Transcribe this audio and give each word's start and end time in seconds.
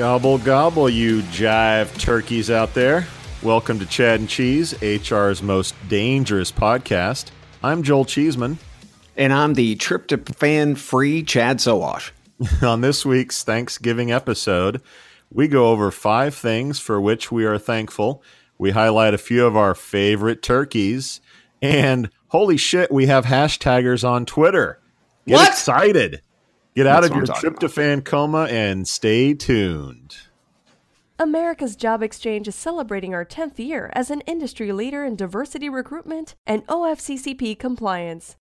Gobble, 0.00 0.38
gobble, 0.38 0.88
you 0.88 1.20
jive 1.24 1.94
turkeys 1.98 2.50
out 2.50 2.72
there. 2.72 3.06
Welcome 3.42 3.78
to 3.80 3.84
Chad 3.84 4.20
and 4.20 4.26
Cheese, 4.30 4.72
HR's 4.82 5.42
most 5.42 5.74
dangerous 5.90 6.50
podcast. 6.50 7.26
I'm 7.62 7.82
Joel 7.82 8.06
Cheeseman. 8.06 8.58
And 9.18 9.30
I'm 9.30 9.52
the 9.52 9.76
tryptophan 9.76 10.78
free 10.78 11.22
Chad 11.22 11.58
Sowash. 11.58 12.12
On 12.62 12.80
this 12.80 13.04
week's 13.04 13.44
Thanksgiving 13.44 14.10
episode, 14.10 14.80
we 15.30 15.46
go 15.48 15.68
over 15.68 15.90
five 15.90 16.34
things 16.34 16.78
for 16.80 16.98
which 16.98 17.30
we 17.30 17.44
are 17.44 17.58
thankful. 17.58 18.22
We 18.56 18.70
highlight 18.70 19.12
a 19.12 19.18
few 19.18 19.44
of 19.44 19.54
our 19.54 19.74
favorite 19.74 20.42
turkeys. 20.42 21.20
And 21.60 22.08
holy 22.28 22.56
shit, 22.56 22.90
we 22.90 23.04
have 23.08 23.26
hashtaggers 23.26 24.02
on 24.02 24.24
Twitter. 24.24 24.80
Get 25.26 25.34
What? 25.34 25.48
excited. 25.50 26.22
Get 26.74 26.86
out 26.86 27.02
That's 27.02 27.10
of 27.10 27.16
your 27.16 27.26
what 27.26 27.44
I'm 27.44 27.54
tryptophan 27.54 28.04
coma 28.04 28.44
and 28.44 28.86
stay 28.86 29.34
tuned. 29.34 30.16
America's 31.18 31.76
Job 31.76 32.02
Exchange 32.02 32.48
is 32.48 32.54
celebrating 32.54 33.12
our 33.12 33.26
10th 33.26 33.58
year 33.58 33.90
as 33.92 34.10
an 34.10 34.22
industry 34.22 34.72
leader 34.72 35.04
in 35.04 35.16
diversity 35.16 35.68
recruitment 35.68 36.34
and 36.46 36.66
OFCCP 36.66 37.58
compliance. 37.58 38.36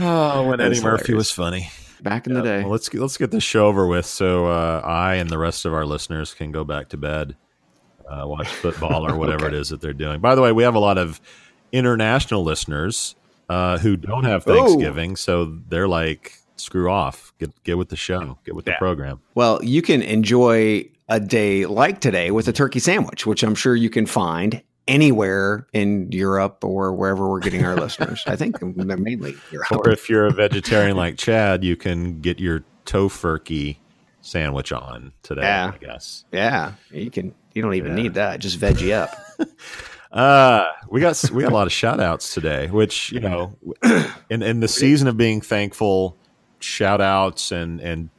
Oh, 0.00 0.48
when 0.48 0.58
That 0.58 0.66
Eddie 0.66 0.76
is 0.76 0.82
Murphy 0.84 1.06
hilarious. 1.06 1.16
was 1.16 1.30
funny. 1.30 1.70
Back 2.02 2.26
in 2.26 2.34
the 2.34 2.42
day. 2.42 2.60
Well, 2.62 2.70
let's 2.70 2.88
get, 2.88 3.00
let's 3.00 3.16
get 3.16 3.30
this 3.30 3.44
show 3.44 3.66
over 3.66 3.86
with, 3.86 4.04
so 4.06 4.46
uh, 4.46 4.82
I 4.84 5.14
and 5.14 5.30
the 5.30 5.38
rest 5.38 5.64
of 5.64 5.72
our 5.72 5.86
listeners 5.86 6.34
can 6.34 6.52
go 6.52 6.62
back 6.64 6.88
to 6.90 6.96
bed, 6.96 7.34
uh, 8.10 8.26
watch 8.26 8.48
football 8.48 9.06
or 9.06 9.16
whatever 9.18 9.46
Okay. 9.46 9.56
it 9.56 9.60
is 9.60 9.70
that 9.70 9.80
they're 9.80 9.94
doing. 9.94 10.20
By 10.20 10.34
the 10.34 10.42
way, 10.42 10.52
we 10.52 10.64
have 10.64 10.74
a 10.74 10.78
lot 10.80 10.98
of 10.98 11.20
international 11.72 12.44
listeners 12.44 13.14
uh, 13.48 13.78
who 13.78 13.96
don't 13.96 14.24
have. 14.24 14.44
Thanksgiving, 14.44 15.16
so 15.16 15.58
they're 15.68 15.88
like, 15.88 16.38
"Screw 16.56 16.90
off, 16.90 17.32
get 17.38 17.52
get 17.64 17.78
with 17.78 17.88
the 17.88 17.96
show, 17.96 18.38
get 18.44 18.54
with 18.54 18.64
the 18.66 18.74
program." 18.78 19.20
Well, 19.34 19.60
you 19.62 19.80
can 19.80 20.02
enjoy 20.02 20.88
a 21.08 21.20
day 21.20 21.66
like 21.66 22.00
today 22.00 22.30
with 22.30 22.48
a 22.48 22.52
turkey 22.52 22.78
sandwich, 22.78 23.26
which 23.26 23.42
I'm 23.42 23.54
sure 23.54 23.74
you 23.76 23.90
can 23.90 24.06
find 24.06 24.62
anywhere 24.88 25.66
in 25.72 26.10
Europe 26.12 26.62
or 26.64 26.92
wherever 26.94 27.28
we're 27.28 27.40
getting 27.40 27.64
our 27.64 27.76
listeners. 27.80 28.22
I 28.26 28.36
think 28.36 28.58
they're 28.60 28.96
mainly 28.96 29.34
Europe. 29.50 29.72
Or 29.72 29.90
if 29.90 30.08
you're 30.10 30.26
a 30.26 30.32
vegetarian 30.32 30.96
like 30.96 31.16
Chad, 31.16 31.64
you 31.64 31.76
can 31.76 32.20
get 32.20 32.38
your 32.38 32.64
tofurkey 32.86 33.76
sandwich 34.20 34.72
on 34.72 35.12
today. 35.22 35.42
Yeah. 35.42 35.72
I 35.74 35.78
guess. 35.78 36.24
Yeah, 36.32 36.72
you 36.90 37.10
can. 37.10 37.34
You 37.54 37.62
don't 37.62 37.74
even 37.74 37.96
Yeah. 37.96 38.02
need 38.02 38.14
that. 38.14 38.40
Just 38.40 38.58
veggie 38.58 38.92
up. 38.92 39.14
Uh, 40.12 40.66
we 40.90 41.00
got 41.00 41.20
we 41.32 41.42
got 41.42 41.50
a 41.50 41.54
lot 41.54 41.66
of 41.66 41.72
shout 41.72 41.98
outs 41.98 42.32
today, 42.32 42.68
which, 42.68 43.10
you 43.10 43.18
know, 43.18 43.58
in 44.30 44.44
in 44.44 44.60
the 44.60 44.68
season 44.68 45.08
of 45.08 45.16
being 45.16 45.40
thankful, 45.40 46.16
shout 46.60 47.00
outs 47.00 47.50
and 47.50 47.80
and 47.80 48.10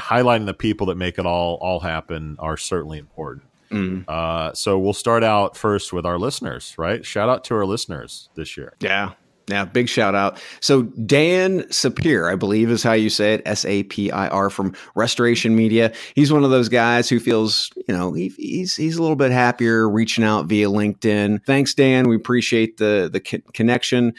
highlighting 0.00 0.46
the 0.46 0.54
people 0.54 0.86
that 0.88 0.96
make 0.96 1.18
it 1.18 1.26
all 1.26 1.58
all 1.60 1.80
happen 1.80 2.36
are 2.38 2.56
certainly 2.56 2.98
important. 2.98 3.44
Mm, 3.70 4.04
Uh, 4.08 4.52
so 4.54 4.78
we'll 4.78 4.92
start 4.92 5.22
out 5.22 5.56
first 5.56 5.92
with 5.92 6.04
our 6.04 6.18
listeners, 6.18 6.74
right? 6.76 7.06
Shout 7.06 7.28
out 7.28 7.44
to 7.44 7.54
our 7.54 7.64
listeners 7.66 8.28
this 8.34 8.56
year. 8.56 8.74
yeah. 8.80 9.12
Yeah, 9.48 9.64
big 9.64 9.88
shout 9.88 10.14
out. 10.14 10.40
So 10.60 10.82
Dan 10.82 11.62
Sapir, 11.70 12.30
I 12.30 12.36
believe 12.36 12.70
is 12.70 12.84
how 12.84 12.92
you 12.92 13.10
say 13.10 13.34
it, 13.34 13.42
S 13.46 13.64
A 13.64 13.82
P 13.82 14.08
I 14.12 14.28
R 14.28 14.48
from 14.48 14.76
Restoration 14.94 15.56
Media. 15.56 15.92
He's 16.14 16.32
one 16.32 16.44
of 16.44 16.50
those 16.50 16.68
guys 16.68 17.08
who 17.08 17.18
feels, 17.18 17.72
you 17.88 17.96
know, 17.96 18.12
he, 18.12 18.28
he's 18.36 18.76
he's 18.76 18.96
a 18.96 19.02
little 19.02 19.16
bit 19.16 19.32
happier 19.32 19.88
reaching 19.90 20.22
out 20.22 20.46
via 20.46 20.68
LinkedIn. 20.68 21.44
Thanks, 21.46 21.74
Dan. 21.74 22.08
We 22.08 22.14
appreciate 22.14 22.76
the 22.76 23.10
the 23.12 23.18
co- 23.18 23.42
connection, 23.52 24.14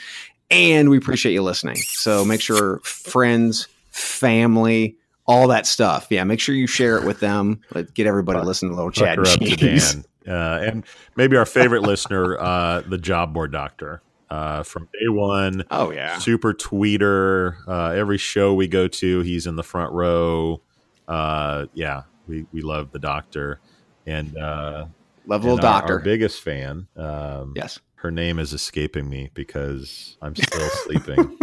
and 0.50 0.90
we 0.90 0.98
appreciate 0.98 1.32
you 1.32 1.44
listening. 1.44 1.78
So 1.78 2.26
make 2.26 2.42
sure 2.42 2.82
friends, 2.84 3.70
family, 3.92 4.98
all 5.32 5.48
that 5.48 5.66
stuff. 5.66 6.08
Yeah, 6.10 6.24
make 6.26 6.40
sure 6.40 6.54
you 6.54 6.68
share 6.68 6.98
it 6.98 7.06
with 7.06 7.22
them. 7.22 7.62
Let 7.74 7.94
get 7.94 8.06
everybody 8.06 8.40
to 8.40 8.46
listen 8.46 8.70
to 8.70 8.76
little 8.76 8.92
Chad 8.92 9.20
up 9.20 9.26
to. 9.40 9.56
Dan. 9.56 10.06
Uh, 10.28 10.60
and 10.62 10.86
maybe 11.16 11.38
our 11.38 11.46
favorite 11.46 11.82
listener, 11.82 12.38
uh, 12.40 12.82
the 12.82 12.98
job 12.98 13.34
board 13.34 13.52
doctor, 13.52 14.02
uh, 14.30 14.62
from 14.64 14.84
day 14.94 15.08
one. 15.08 15.64
Oh 15.72 15.92
yeah, 15.92 16.18
super 16.20 16.54
tweeter. 16.54 17.56
Uh, 17.68 17.92
every 17.92 18.18
show 18.18 18.54
we 18.54 18.68
go 18.68 18.88
to, 18.88 19.22
he's 19.22 19.48
in 19.48 19.56
the 19.56 19.64
front 19.64 19.94
row. 19.94 20.62
Uh, 21.08 21.66
yeah, 21.74 22.04
we, 22.28 22.46
we 22.52 22.62
love 22.62 22.92
the 22.92 23.00
doctor. 23.00 23.60
And, 24.06 24.38
uh, 24.38 24.86
love 25.26 25.44
little 25.44 25.58
and 25.58 25.66
our- 25.66 25.80
doctor. 25.80 25.94
Our, 25.94 26.00
biggest 26.00 26.42
fan. 26.42 26.88
Um, 26.96 27.54
yes. 27.56 27.80
Her 27.96 28.12
name 28.12 28.40
is 28.40 28.52
escaping 28.52 29.08
me 29.10 29.30
because 29.34 30.18
I'm 30.22 30.36
still 30.36 30.70
sleeping. 30.86 31.38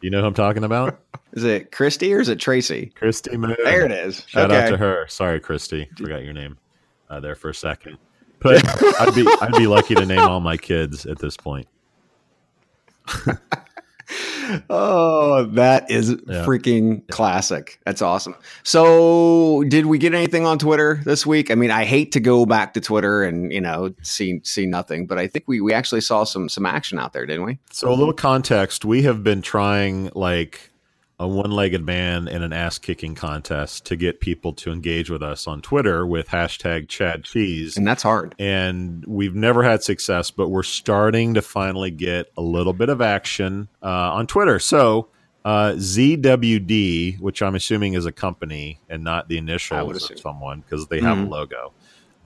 You 0.00 0.10
know 0.10 0.20
who 0.20 0.26
I'm 0.26 0.34
talking 0.34 0.64
about? 0.64 1.00
Is 1.32 1.44
it 1.44 1.70
Christy 1.70 2.12
or 2.12 2.20
is 2.20 2.28
it 2.28 2.40
Tracy? 2.40 2.92
Christy 2.94 3.36
Moon. 3.36 3.56
There 3.62 3.84
it 3.84 3.92
is. 3.92 4.24
Shout 4.26 4.50
okay. 4.50 4.64
out 4.64 4.70
to 4.70 4.76
her. 4.76 5.06
Sorry, 5.08 5.40
Christy. 5.40 5.88
Forgot 5.96 6.24
your 6.24 6.32
name 6.32 6.58
uh, 7.08 7.20
there 7.20 7.34
for 7.34 7.50
a 7.50 7.54
second. 7.54 7.98
But 8.40 8.64
I'd 9.00 9.14
be 9.14 9.26
I'd 9.40 9.52
be 9.52 9.66
lucky 9.66 9.94
to 9.94 10.06
name 10.06 10.20
all 10.20 10.40
my 10.40 10.56
kids 10.56 11.06
at 11.06 11.18
this 11.18 11.36
point. 11.36 11.68
Oh, 14.68 15.44
that 15.52 15.90
is 15.90 16.10
Yeah. 16.10 16.44
freaking 16.44 17.06
classic. 17.08 17.78
That's 17.84 18.02
awesome. 18.02 18.34
So, 18.62 19.62
did 19.68 19.86
we 19.86 19.98
get 19.98 20.14
anything 20.14 20.46
on 20.46 20.58
Twitter 20.58 21.00
this 21.04 21.24
week? 21.24 21.50
I 21.50 21.54
mean, 21.54 21.70
I 21.70 21.84
hate 21.84 22.12
to 22.12 22.20
go 22.20 22.46
back 22.46 22.74
to 22.74 22.80
Twitter 22.80 23.22
and 23.22 23.52
you 23.52 23.60
know 23.60 23.94
see 24.02 24.40
see 24.42 24.66
nothing, 24.66 25.06
but 25.06 25.18
I 25.18 25.26
think 25.26 25.44
we 25.46 25.60
we 25.60 25.72
actually 25.72 26.00
saw 26.00 26.24
some 26.24 26.48
some 26.48 26.66
action 26.66 26.98
out 26.98 27.12
there, 27.12 27.26
didn't 27.26 27.44
we? 27.44 27.58
So 27.70 27.88
a 27.90 27.94
little 27.94 28.12
context: 28.12 28.84
we 28.84 29.02
have 29.02 29.22
been 29.22 29.42
trying 29.42 30.10
like 30.14 30.69
a 31.20 31.28
one-legged 31.28 31.84
man 31.84 32.26
in 32.26 32.42
an 32.42 32.52
ass-kicking 32.52 33.14
contest 33.14 33.84
to 33.84 33.94
get 33.94 34.20
people 34.20 34.52
to 34.54 34.72
engage 34.72 35.10
with 35.10 35.22
us 35.22 35.46
on 35.46 35.60
Twitter 35.60 36.06
with 36.06 36.28
hashtag 36.28 36.88
Chad 36.88 37.22
Cheese, 37.24 37.76
And 37.76 37.86
that's 37.86 38.02
hard. 38.02 38.34
and 38.38 39.04
we've 39.06 39.34
never 39.34 39.62
had 39.62 39.82
success, 39.82 40.30
but 40.30 40.48
we're 40.48 40.62
starting 40.62 41.34
to 41.34 41.42
finally 41.42 41.90
get 41.90 42.32
a 42.38 42.40
little 42.42 42.72
bit 42.72 42.88
of 42.88 43.02
action 43.02 43.68
uh, 43.82 43.86
on 44.14 44.26
Twitter. 44.26 44.58
So 44.58 45.08
Uh, 45.42 45.72
ZWD, 45.78 47.18
which 47.18 47.40
I'm 47.42 47.54
assuming 47.54 47.94
is 47.94 48.04
a 48.04 48.12
company 48.12 48.78
and 48.90 49.02
not 49.02 49.28
the 49.28 49.38
initials 49.38 50.10
of 50.10 50.18
someone 50.18 50.60
because 50.60 50.88
they 50.88 51.00
have 51.00 51.16
Mhm. 51.16 51.26
a 51.26 51.30
logo, 51.30 51.72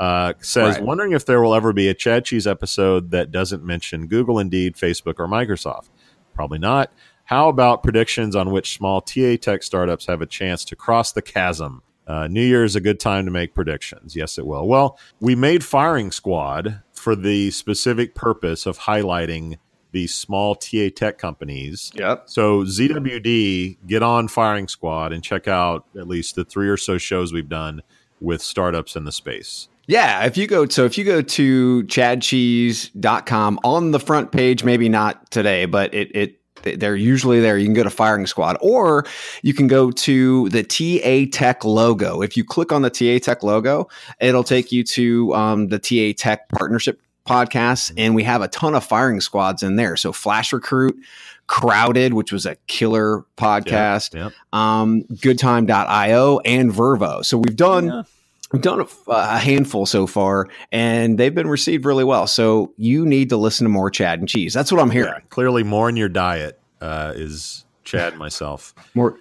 uh, 0.01 0.33
says, 0.41 0.75
Right. 0.77 0.85
wondering 0.85 1.13
if 1.13 1.25
there 1.25 1.41
will 1.41 1.55
ever 1.55 1.73
be 1.73 1.89
a 1.89 1.95
Chad 1.95 2.25
Cheese 2.25 2.45
episode 2.47 3.13
that 3.13 3.31
doesn't 3.31 3.65
mention 3.65 4.09
Google, 4.09 4.41
Indeed, 4.41 4.75
Facebook, 4.75 5.15
or 5.19 5.29
Microsoft. 5.29 5.91
Probably 6.35 6.59
not. 6.59 6.91
How 7.25 7.49
about 7.49 7.83
predictions 7.83 8.37
on 8.37 8.51
which 8.51 8.77
small 8.77 9.01
TA 9.01 9.37
tech 9.41 9.63
startups 9.63 10.07
have 10.07 10.21
a 10.21 10.27
chance 10.27 10.65
to 10.67 10.77
cross 10.77 11.13
the 11.13 11.23
chasm? 11.23 11.83
Uh, 12.07 12.29
New 12.29 12.45
Year 12.45 12.65
is 12.65 12.77
a 12.77 12.81
good 12.81 13.01
time 13.01 13.25
to 13.25 13.31
make 13.31 13.55
predictions. 13.55 14.15
Yes, 14.15 14.37
it 14.37 14.47
will. 14.47 14.69
Well, 14.69 14.99
we 15.21 15.35
made 15.35 15.65
Firing 15.65 16.13
Squad 16.13 16.83
for 16.93 17.17
the 17.17 17.51
specific 17.51 18.15
purpose 18.15 18.67
of 18.67 18.81
highlighting 18.81 19.57
these 19.93 20.15
small 20.15 20.55
TA 20.55 20.89
tech 20.95 21.17
companies. 21.17 21.93
Yep. 21.95 22.25
So 22.27 22.65
ZWD, 22.65 23.79
get 23.87 24.03
on 24.03 24.29
Firing 24.29 24.69
Squad 24.69 25.13
and 25.13 25.23
check 25.23 25.49
out 25.49 25.87
at 25.97 26.07
least 26.07 26.35
the 26.35 26.45
three 26.45 26.69
or 26.69 26.77
so 26.77 26.99
shows 26.99 27.33
we've 27.33 27.49
done 27.49 27.81
with 28.21 28.43
startups 28.43 28.97
in 28.97 29.05
the 29.05 29.13
space. 29.13 29.69
Yeah, 29.87 30.25
if 30.25 30.37
you 30.37 30.47
go 30.47 30.67
so 30.67 30.87
if 30.87 30.97
you 30.97 31.05
go 31.05 31.21
to 31.21 31.83
chadcheese.com 31.85 33.61
on 33.65 33.91
the 33.91 34.01
front 34.01 34.33
page, 34.33 34.65
maybe 34.65 34.89
not 34.89 35.31
today, 35.31 35.67
but 35.67 35.93
it 35.93 36.11
it 36.15 36.41
they're 36.65 36.97
usually 36.97 37.41
there. 37.41 37.57
You 37.59 37.67
can 37.67 37.75
go 37.75 37.83
to 37.85 37.91
Firing 37.91 38.27
Squad 38.27 38.57
or 38.61 39.05
you 39.43 39.55
can 39.55 39.67
go 39.69 39.91
to 39.91 40.49
the 40.49 40.63
TA 40.63 41.31
Tech 41.37 41.65
logo. 41.65 42.23
If 42.23 42.37
you 42.37 42.45
click 42.45 42.73
on 42.73 42.83
the 42.83 42.91
TA 42.91 43.19
Tech 43.25 43.43
logo, 43.43 43.89
it'll 44.21 44.45
take 44.45 44.73
you 44.73 44.83
to 44.85 45.35
um, 45.35 45.69
the 45.69 45.79
TA 45.79 46.13
Tech 46.17 46.49
partnership 46.51 47.01
podcast. 47.29 47.93
And 47.97 48.15
we 48.15 48.23
have 48.25 48.43
a 48.43 48.49
ton 48.49 48.75
of 48.75 48.85
firing 48.85 49.21
squads 49.21 49.63
in 49.63 49.77
there. 49.77 49.97
So 49.97 50.13
Flash 50.13 50.53
Recruit, 50.53 50.97
Crowded, 51.47 52.15
which 52.15 52.33
was 52.33 52.47
a 52.47 52.57
killer 52.67 53.25
podcast, 53.37 54.15
Yep. 54.15 54.33
um, 54.53 55.03
goodtime.io, 55.13 56.39
and 56.41 56.71
Vervoe. 56.73 57.23
So 57.25 57.39
we've 57.39 57.57
done 57.57 57.87
Yeah. 57.87 58.03
We've 58.55 58.63
done 58.63 58.87
a, 59.09 59.39
handful 59.41 59.85
so 59.85 60.07
far, 60.07 60.49
and 60.71 61.19
they've 61.19 61.35
been 61.35 61.49
received 61.49 61.85
really 61.85 62.05
well. 62.05 62.29
So 62.29 62.73
you 62.77 63.05
need 63.05 63.31
to 63.31 63.37
listen 63.37 63.65
to 63.65 63.69
more 63.69 63.91
Chad 63.91 64.21
and 64.21 64.29
Cheese. 64.29 64.55
That's 64.55 64.71
what 64.71 64.81
I'm 64.81 64.93
hearing. 64.93 65.13
Yeah, 65.13 65.27
clearly 65.29 65.65
more 65.65 65.89
in 65.89 65.97
your 65.97 66.09
diet 66.09 66.61
uh, 66.81 67.15
is 67.17 67.65
Chad 67.83 68.17
myself. 68.17 68.73
More, 68.95 69.19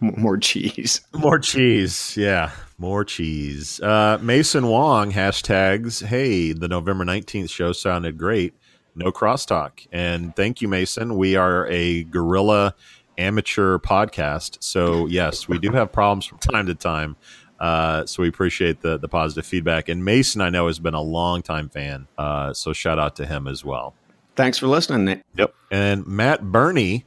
more 0.00 0.38
cheese. 0.38 1.00
More 1.12 1.40
cheese. 1.40 2.16
Yeah, 2.16 2.52
more 2.78 3.04
cheese. 3.04 3.80
Uh, 3.80 4.18
Mason 4.22 4.68
Wong 4.68 5.10
hashtags, 5.10 6.06
hey, 6.06 6.52
the 6.52 6.68
November 6.68 7.04
19th 7.04 7.50
show 7.50 7.72
sounded 7.72 8.16
great. 8.16 8.54
No 8.94 9.10
crosstalk. 9.10 9.88
And 9.90 10.34
thank 10.36 10.62
you, 10.62 10.68
Mason. 10.68 11.16
We 11.16 11.34
are 11.34 11.66
a 11.66 12.04
guerrilla 12.04 12.76
amateur 13.18 13.78
podcast. 13.78 14.62
So, 14.62 15.06
yes, 15.06 15.48
we 15.48 15.58
do 15.58 15.72
have 15.72 15.90
problems 15.90 16.24
from 16.24 16.38
time 16.38 16.66
to 16.66 16.74
time. 16.76 17.16
Uh, 17.60 18.06
so 18.06 18.22
we 18.22 18.28
appreciate 18.28 18.80
the 18.80 18.96
the 18.98 19.08
positive 19.08 19.44
feedback. 19.46 19.88
And 19.88 20.04
Mason, 20.04 20.40
I 20.40 20.48
know, 20.48 20.66
has 20.66 20.78
been 20.78 20.94
a 20.94 21.02
long 21.02 21.42
time 21.42 21.68
fan. 21.68 22.06
Uh, 22.16 22.52
so 22.54 22.72
shout 22.72 22.98
out 22.98 23.16
to 23.16 23.26
him 23.26 23.46
as 23.46 23.64
well. 23.64 23.94
Thanks 24.36 24.56
for 24.58 24.66
listening. 24.66 25.04
Nick. 25.04 25.22
Yep. 25.36 25.54
And 25.70 26.06
Matt 26.06 26.42
Burney 26.50 27.04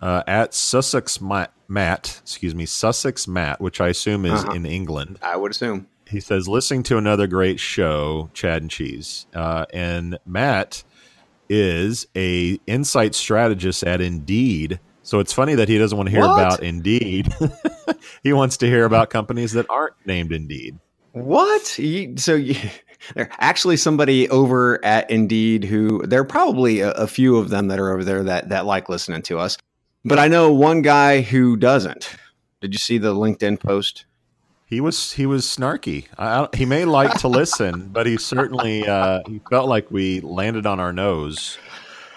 uh, 0.00 0.22
at 0.26 0.54
Sussex 0.54 1.20
Matt, 1.20 1.52
Matt, 1.68 2.20
excuse 2.22 2.54
me, 2.54 2.64
Sussex 2.64 3.28
Matt, 3.28 3.60
which 3.60 3.80
I 3.80 3.88
assume 3.88 4.24
is 4.24 4.42
Uh-huh. 4.44 4.52
in 4.52 4.64
England. 4.64 5.18
I 5.22 5.36
would 5.36 5.50
assume. 5.50 5.86
He 6.06 6.20
says, 6.20 6.48
listening 6.48 6.82
to 6.84 6.96
another 6.96 7.26
great 7.26 7.60
show, 7.60 8.30
Chad 8.32 8.62
and 8.62 8.70
Cheese. 8.70 9.26
Uh, 9.34 9.66
and 9.74 10.18
Matt 10.26 10.82
is 11.48 12.06
a 12.16 12.58
insight 12.66 13.14
strategist 13.14 13.82
at 13.84 14.00
Indeed. 14.00 14.80
So 15.10 15.18
it's 15.18 15.32
funny 15.32 15.56
that 15.56 15.68
he 15.68 15.76
doesn't 15.76 15.98
want 15.98 16.06
to 16.08 16.12
hear 16.12 16.20
What? 16.20 16.38
about 16.40 16.62
Indeed. 16.62 17.34
he 18.22 18.32
wants 18.32 18.58
to 18.58 18.66
hear 18.66 18.84
about 18.84 19.10
companies 19.10 19.50
that 19.54 19.66
aren't 19.68 19.94
named 20.06 20.30
Indeed. 20.32 20.78
What? 21.10 21.76
You, 21.80 22.14
so 22.16 22.36
you, 22.36 22.54
there 23.16 23.28
actually 23.40 23.76
somebody 23.76 24.28
over 24.28 24.78
at 24.84 25.10
Indeed 25.10 25.64
who 25.64 26.06
there 26.06 26.20
are 26.20 26.24
probably 26.24 26.78
a, 26.78 26.92
a 26.92 27.08
few 27.08 27.38
of 27.38 27.48
them 27.48 27.66
that 27.66 27.80
are 27.80 27.90
over 27.92 28.04
there 28.04 28.22
that 28.22 28.50
that 28.50 28.66
like 28.66 28.88
listening 28.88 29.22
to 29.22 29.40
us, 29.40 29.58
but 30.04 30.20
I 30.20 30.28
know 30.28 30.52
one 30.52 30.80
guy 30.80 31.22
who 31.22 31.56
doesn't. 31.56 32.14
Did 32.60 32.72
you 32.72 32.78
see 32.78 32.96
the 32.98 33.12
LinkedIn 33.12 33.58
post? 33.58 34.04
He 34.64 34.80
was 34.80 35.14
he 35.14 35.26
was 35.26 35.44
snarky. 35.44 36.06
I, 36.18 36.42
I- 36.44 36.56
he 36.56 36.64
may 36.64 36.84
like 36.84 37.18
to 37.22 37.26
listen, 37.26 37.88
but 37.88 38.06
he 38.06 38.16
certainly 38.16 38.86
uh, 38.86 39.22
he 39.26 39.40
felt 39.50 39.68
like 39.68 39.90
we 39.90 40.20
landed 40.20 40.66
on 40.66 40.78
our 40.78 40.92
nose 40.92 41.58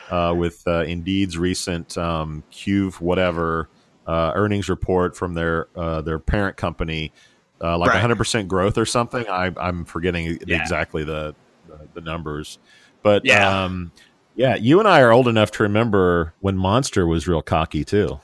uh, 0.09 0.33
with 0.38 0.61
uh, 0.67 0.83
Indeed's 0.83 1.38
recent 1.38 1.97
um, 1.97 2.44
Cube 2.51 2.94
whatever 2.95 3.69
uh, 4.05 4.31
earnings 4.35 4.69
report 4.69 5.15
from 5.15 5.33
their 5.33 5.67
uh, 5.75 6.01
their 6.01 6.19
parent 6.19 6.57
company, 6.57 7.13
uh, 7.61 7.77
like 7.77 7.89
Right. 7.89 7.95
100 7.95 8.17
percent 8.17 8.47
growth 8.47 8.77
or 8.77 8.85
something. 8.85 9.25
I, 9.29 9.51
I'm 9.57 9.85
forgetting 9.85 10.38
Yeah. 10.45 10.61
exactly 10.61 11.03
the, 11.03 11.35
the 11.67 11.88
the 11.94 12.01
numbers, 12.01 12.59
but 13.01 13.23
Yeah. 13.25 13.63
um, 13.63 13.91
yeah, 14.35 14.55
you 14.55 14.79
and 14.79 14.88
I 14.88 15.01
are 15.01 15.11
old 15.11 15.27
enough 15.27 15.51
to 15.51 15.63
remember 15.63 16.33
when 16.39 16.57
Monster 16.57 17.06
was 17.07 17.27
real 17.27 17.41
cocky 17.41 17.85
too. 17.85 18.19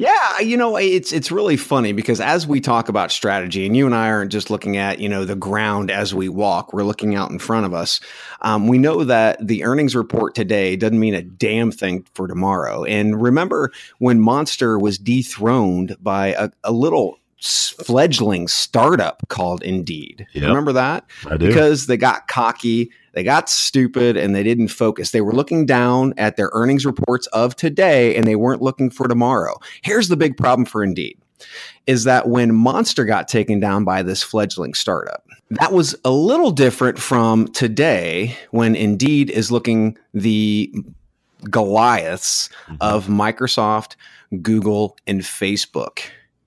Yeah, 0.00 0.38
you 0.40 0.56
know, 0.56 0.76
it's 0.76 1.12
it's 1.12 1.30
really 1.30 1.58
funny 1.58 1.92
because 1.92 2.22
as 2.22 2.46
we 2.46 2.62
talk 2.62 2.88
about 2.88 3.12
strategy, 3.12 3.66
and 3.66 3.76
you 3.76 3.84
and 3.84 3.94
I 3.94 4.08
aren't 4.08 4.32
just 4.32 4.48
looking 4.48 4.78
at 4.78 4.98
you 4.98 5.10
know 5.10 5.26
the 5.26 5.36
ground 5.36 5.90
as 5.90 6.14
we 6.14 6.26
walk, 6.30 6.72
we're 6.72 6.84
looking 6.84 7.14
out 7.14 7.30
in 7.30 7.38
front 7.38 7.66
of 7.66 7.74
us. 7.74 8.00
Um, 8.40 8.66
we 8.66 8.78
know 8.78 9.04
that 9.04 9.46
the 9.46 9.62
earnings 9.64 9.94
report 9.94 10.34
today 10.34 10.74
doesn't 10.74 10.98
mean 10.98 11.12
a 11.12 11.20
damn 11.20 11.70
thing 11.70 12.06
for 12.14 12.26
tomorrow. 12.26 12.82
And 12.84 13.20
remember 13.20 13.72
when 13.98 14.20
Monster 14.20 14.78
was 14.78 14.96
dethroned 14.96 15.96
by 16.00 16.28
a, 16.28 16.48
a 16.64 16.72
little 16.72 17.18
fledgling 17.40 18.48
startup 18.48 19.22
called 19.28 19.62
Indeed. 19.62 20.26
Yep. 20.32 20.48
Remember 20.48 20.72
that? 20.72 21.04
I 21.26 21.36
do. 21.36 21.48
because 21.48 21.86
they 21.86 21.96
got 21.96 22.26
cocky, 22.26 22.90
they 23.12 23.22
got 23.24 23.48
stupid, 23.48 24.16
and 24.16 24.34
they 24.34 24.42
didn't 24.42 24.68
focus. 24.68 25.10
They 25.10 25.20
were 25.20 25.32
looking 25.32 25.66
down 25.66 26.14
at 26.16 26.36
their 26.36 26.50
earnings 26.52 26.86
reports 26.86 27.26
of 27.28 27.56
today 27.56 28.14
and 28.16 28.26
they 28.26 28.36
weren't 28.36 28.62
looking 28.62 28.90
for 28.90 29.08
tomorrow. 29.08 29.58
Here's 29.82 30.08
the 30.08 30.16
big 30.16 30.36
problem 30.36 30.64
for 30.64 30.82
Indeed 30.82 31.18
is 31.86 32.04
that 32.04 32.28
when 32.28 32.54
Monster 32.54 33.04
got 33.06 33.26
taken 33.26 33.58
down 33.60 33.82
by 33.82 34.02
this 34.02 34.22
fledgling 34.22 34.74
startup, 34.74 35.24
that 35.50 35.72
was 35.72 35.96
a 36.04 36.10
little 36.10 36.50
different 36.50 36.98
from 36.98 37.48
today 37.48 38.36
when 38.50 38.76
Indeed 38.76 39.30
is 39.30 39.50
looking 39.50 39.96
the 40.12 40.72
Goliaths 41.50 42.50
Mhm. 42.68 42.76
of 42.80 43.06
Microsoft, 43.06 43.96
Google, 44.42 44.96
and 45.06 45.22
Facebook 45.22 46.00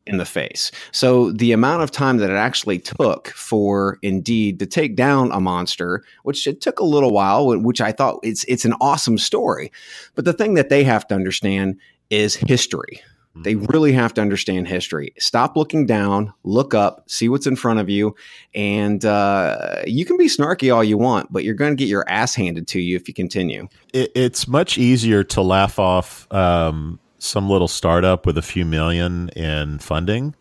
in 0.05 0.17
the 0.17 0.25
face. 0.25 0.71
So 0.91 1.31
the 1.31 1.51
amount 1.51 1.83
of 1.83 1.91
time 1.91 2.17
that 2.17 2.29
it 2.29 2.35
actually 2.35 2.79
took 2.79 3.29
for 3.29 3.99
Indeed 4.01 4.59
to 4.59 4.65
take 4.65 4.95
down 4.95 5.31
a 5.31 5.39
monster, 5.39 6.03
which 6.23 6.45
it 6.47 6.61
took 6.61 6.79
a 6.79 6.85
little 6.85 7.11
while, 7.11 7.57
which 7.59 7.81
I 7.81 7.91
thought 7.91 8.19
it's 8.23 8.43
it's 8.45 8.65
an 8.65 8.73
awesome 8.81 9.17
story. 9.17 9.71
But 10.15 10.25
the 10.25 10.33
thing 10.33 10.55
that 10.55 10.69
they 10.69 10.83
have 10.83 11.07
to 11.07 11.15
understand 11.15 11.79
is 12.09 12.35
history. 12.35 13.01
They 13.35 13.55
really 13.55 13.93
have 13.93 14.13
to 14.15 14.21
understand 14.21 14.67
history. 14.67 15.11
Stop 15.17 15.57
looking 15.57 15.87
down, 15.87 16.31
look 16.43 16.75
up, 16.75 17.09
see 17.09 17.29
what's 17.29 17.47
in 17.47 17.55
front 17.55 17.79
of 17.79 17.89
you, 17.89 18.15
and 18.53 19.03
uh, 19.03 19.81
you 19.87 20.05
can 20.05 20.17
be 20.17 20.27
snarky 20.27 20.73
all 20.73 20.83
you 20.83 20.99
want, 20.99 21.33
but 21.33 21.43
you're 21.43 21.55
going 21.55 21.71
to 21.71 21.75
get 21.75 21.87
your 21.87 22.07
ass 22.07 22.35
handed 22.35 22.67
to 22.67 22.79
you 22.79 22.95
if 22.95 23.07
you 23.07 23.13
continue. 23.13 23.67
it, 23.91 24.11
it's 24.13 24.47
much 24.47 24.77
easier 24.77 25.23
to 25.23 25.41
laugh 25.41 25.79
off 25.79 26.31
um, 26.31 26.99
some 27.23 27.49
little 27.49 27.67
startup 27.67 28.25
with 28.25 28.37
a 28.37 28.41
few 28.41 28.65
million 28.65 29.29
in 29.29 29.79
funding 29.79 30.35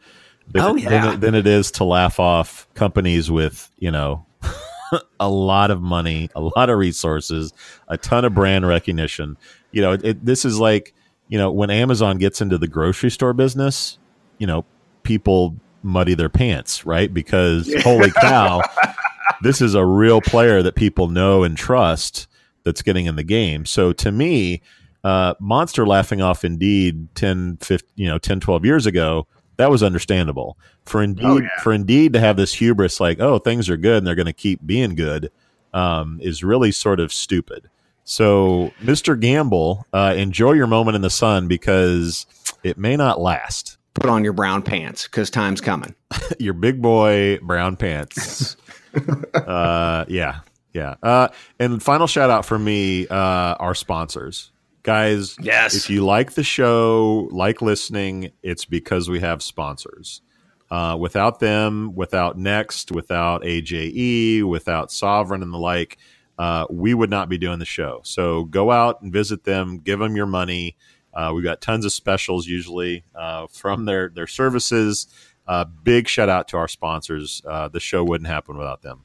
than, 0.49 0.63
Oh, 0.63 0.75
yeah. 0.77 1.15
it- 1.15 1.21
than 1.21 1.35
it 1.35 1.47
is 1.47 1.71
to 1.73 1.85
laugh 1.85 2.19
off 2.21 2.67
companies 2.75 3.31
with 3.31 3.71
you 3.79 3.91
know 3.91 4.27
a 5.21 5.29
lot 5.29 5.71
of 5.71 5.81
money, 5.81 6.29
a 6.35 6.41
lot 6.41 6.69
of 6.69 6.79
resources, 6.79 7.53
a 7.89 7.97
ton 7.97 8.25
of 8.25 8.35
brand 8.35 8.67
recognition. 8.67 9.37
You 9.71 9.83
know, 9.83 9.93
it, 9.93 10.05
it, 10.05 10.25
this 10.25 10.45
is 10.45 10.59
like 10.59 10.93
you 11.29 11.39
know 11.39 11.51
when 11.51 11.71
Amazon 11.71 12.19
gets 12.19 12.41
into 12.41 12.59
the 12.59 12.69
grocery 12.69 13.11
store 13.11 13.33
business, 13.33 13.99
you 14.39 14.47
know, 14.47 14.65
people 15.03 15.57
muddy 15.85 16.15
their 16.15 16.29
pants, 16.29 16.85
right? 16.87 17.13
Because 17.13 17.73
holy 17.83 18.11
cow, 18.11 18.61
this 19.43 19.61
is 19.61 19.75
a 19.75 19.85
real 19.85 20.21
player 20.21 20.63
that 20.63 20.75
people 20.75 21.09
know 21.09 21.43
and 21.43 21.57
trust 21.57 22.29
that's 22.65 22.83
getting 22.83 23.07
in 23.07 23.17
the 23.17 23.25
game. 23.25 23.65
So 23.67 23.93
to 23.95 24.13
me, 24.13 24.63
uh, 25.05 25.35
Monster 25.41 25.87
laughing 25.87 26.21
off 26.23 26.45
Indeed 26.45 27.15
10, 27.15 27.59
15, 27.59 27.89
you 27.97 28.09
know, 28.09 28.19
10, 28.19 28.41
12 28.41 28.65
years 28.65 28.87
ago, 28.87 29.27
that 29.57 29.71
was 29.71 29.83
understandable. 29.83 30.57
For 30.87 31.03
Indeed, 31.03 31.25
Oh, 31.25 31.39
yeah. 31.41 31.49
for 31.63 31.73
Indeed 31.73 32.13
to 32.15 32.21
have 32.21 32.37
this 32.37 32.55
hubris 32.55 33.01
like, 33.01 33.21
oh, 33.21 33.39
things 33.39 33.69
are 33.69 33.77
good 33.77 33.99
and 33.99 34.07
they're 34.07 34.15
going 34.15 34.27
to 34.27 34.33
keep 34.33 34.65
being 34.67 34.95
good, 34.95 35.31
um, 35.75 36.19
is 36.23 36.43
really 36.45 36.73
sort 36.73 37.01
of 37.01 37.13
stupid. 37.13 37.69
So, 38.05 38.73
Mr. 38.83 39.19
Gamble, 39.19 39.87
uh, 39.93 40.15
enjoy 40.17 40.53
your 40.53 40.67
moment 40.67 40.97
in 40.97 41.03
the 41.03 41.11
sun 41.11 41.47
because 41.49 42.27
it 42.65 42.77
may 42.77 42.97
not 42.97 43.21
last. 43.21 43.77
Put 43.95 44.09
on 44.11 44.25
your 44.25 44.33
brown 44.33 44.63
pants 44.63 45.05
because 45.05 45.31
time's 45.31 45.61
coming. 45.61 45.95
your 46.39 46.55
big 46.55 46.81
boy 46.83 47.39
brown 47.43 47.77
pants. 47.77 48.57
uh, 49.35 50.05
yeah, 50.09 50.41
yeah. 50.73 50.95
Uh, 51.03 51.29
and 51.61 51.83
final 51.83 52.07
shout 52.07 52.31
out 52.31 52.45
for 52.45 52.59
me, 52.59 53.07
uh, 53.09 53.15
our 53.61 53.75
sponsors. 53.75 54.51
Guys, 54.83 55.37
Yes. 55.41 55.75
if 55.77 55.89
you 55.91 56.05
like 56.05 56.33
the 56.33 56.43
show, 56.43 57.29
like 57.31 57.63
listening, 57.63 58.33
it's 58.43 58.65
because 58.65 59.09
we 59.09 59.21
have 59.21 59.43
sponsors. 59.43 60.23
Uh, 60.71 60.97
without 60.99 61.39
them, 61.39 61.95
without 61.95 62.39
Nexxt, 62.39 62.91
without 62.91 63.43
AJE, 63.43 64.43
without 64.43 64.89
Sovren 64.89 65.43
and 65.43 65.53
the 65.53 65.59
like, 65.59 65.99
uh, 66.39 66.67
we 66.71 66.95
would 66.95 67.11
not 67.11 67.29
be 67.29 67.37
doing 67.39 67.59
the 67.59 67.65
show. 67.67 68.01
So 68.05 68.45
go 68.45 68.71
out 68.73 69.03
and 69.03 69.13
visit 69.13 69.45
them, 69.45 69.79
give 69.79 69.99
them 69.99 70.17
your 70.17 70.27
money. 70.27 70.77
Uh, 71.15 71.31
we've 71.35 71.45
got 71.45 71.61
tons 71.61 71.85
of 71.85 71.93
specials 71.93 72.47
usually 72.47 73.05
uh, 73.15 73.47
from 73.49 73.85
their 73.85 74.09
their 74.09 74.27
services. 74.27 75.07
Uh, 75.47 75.65
big 75.65 76.09
shout 76.09 76.31
out 76.31 76.49
to 76.49 76.57
our 76.57 76.69
sponsors. 76.69 77.43
Uh, 77.47 77.69
the 77.69 77.81
show 77.81 78.03
wouldn't 78.03 78.29
happen 78.29 78.57
without 78.57 78.81
them. 78.83 79.03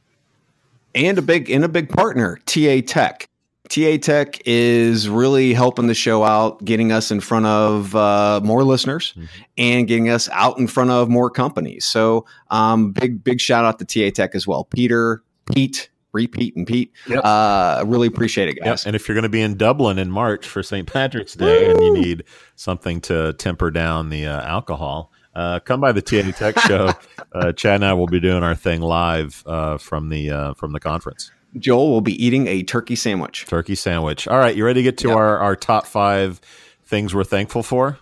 and 0.95 1.17
a 1.17 1.21
big 1.21 1.49
and 1.49 1.65
a 1.65 1.67
big 1.67 1.89
partner, 1.89 2.39
TA 2.45 2.79
Tech. 2.81 3.27
TA 3.69 3.97
Tech 3.97 4.41
is 4.45 5.09
really 5.09 5.53
helping 5.53 5.87
the 5.87 5.93
show 5.93 6.23
out, 6.23 6.63
getting 6.63 6.91
us 6.91 7.11
in 7.11 7.19
front 7.19 7.45
of 7.45 7.95
uh, 7.95 8.39
more 8.43 8.63
listeners 8.63 9.13
Mhm. 9.17 9.27
and 9.57 9.87
getting 9.87 10.09
us 10.09 10.29
out 10.31 10.57
in 10.57 10.67
front 10.67 10.89
of 10.91 11.09
more 11.09 11.29
companies. 11.29 11.85
So, 11.85 12.25
um, 12.49 12.91
big 12.91 13.23
big 13.23 13.39
shout 13.41 13.65
out 13.65 13.79
to 13.79 13.85
TA 13.85 14.09
Tech 14.11 14.35
as 14.35 14.47
well, 14.47 14.63
Peter, 14.65 15.23
Pete, 15.53 15.89
repeat 16.13 16.55
and 16.55 16.65
Pete. 16.65 16.91
Yep. 17.07 17.21
Uh, 17.23 17.83
really 17.85 18.07
appreciate 18.07 18.49
it, 18.49 18.55
Yep. 18.57 18.65
guys. 18.65 18.85
And 18.85 18.95
if 18.95 19.07
you're 19.07 19.15
going 19.15 19.23
to 19.23 19.29
be 19.29 19.41
in 19.41 19.55
Dublin 19.57 19.99
in 19.99 20.09
March 20.09 20.47
for 20.47 20.63
St. 20.63 20.87
Patrick's 20.91 21.35
Day 21.35 21.69
and 21.69 21.79
you 21.81 21.93
need 21.93 22.23
something 22.55 23.01
to 23.01 23.33
temper 23.33 23.69
down 23.69 24.09
the 24.09 24.25
uh, 24.25 24.41
alcohol, 24.41 25.11
uh, 25.35 25.59
come 25.59 25.79
by 25.79 25.91
the 25.91 26.01
TA 26.01 26.31
Tech 26.31 26.57
show. 26.59 26.93
Uh, 27.35 27.51
Chad 27.51 27.75
and 27.75 27.85
I 27.85 27.93
will 27.93 28.07
be 28.07 28.19
doing 28.21 28.41
our 28.41 28.55
thing 28.55 28.81
live 28.81 29.43
uh, 29.45 29.77
from 29.77 30.09
the 30.09 30.31
uh, 30.31 30.53
from 30.55 30.71
the 30.71 30.79
conference. 30.79 31.29
Joel 31.59 31.89
will 31.89 32.01
be 32.01 32.23
eating 32.23 32.47
a 32.47 32.63
turkey 32.63 32.95
sandwich. 32.95 33.45
Turkey 33.47 33.75
sandwich. 33.75 34.27
All 34.27 34.37
right, 34.37 34.55
you 34.55 34.65
ready 34.65 34.79
to 34.79 34.83
get 34.83 34.97
to 34.99 35.09
Yep. 35.09 35.17
our, 35.17 35.37
our 35.39 35.55
top 35.55 35.85
five 35.87 36.39
things 36.85 37.13
we're 37.13 37.23
thankful 37.23 37.63
for? 37.63 37.97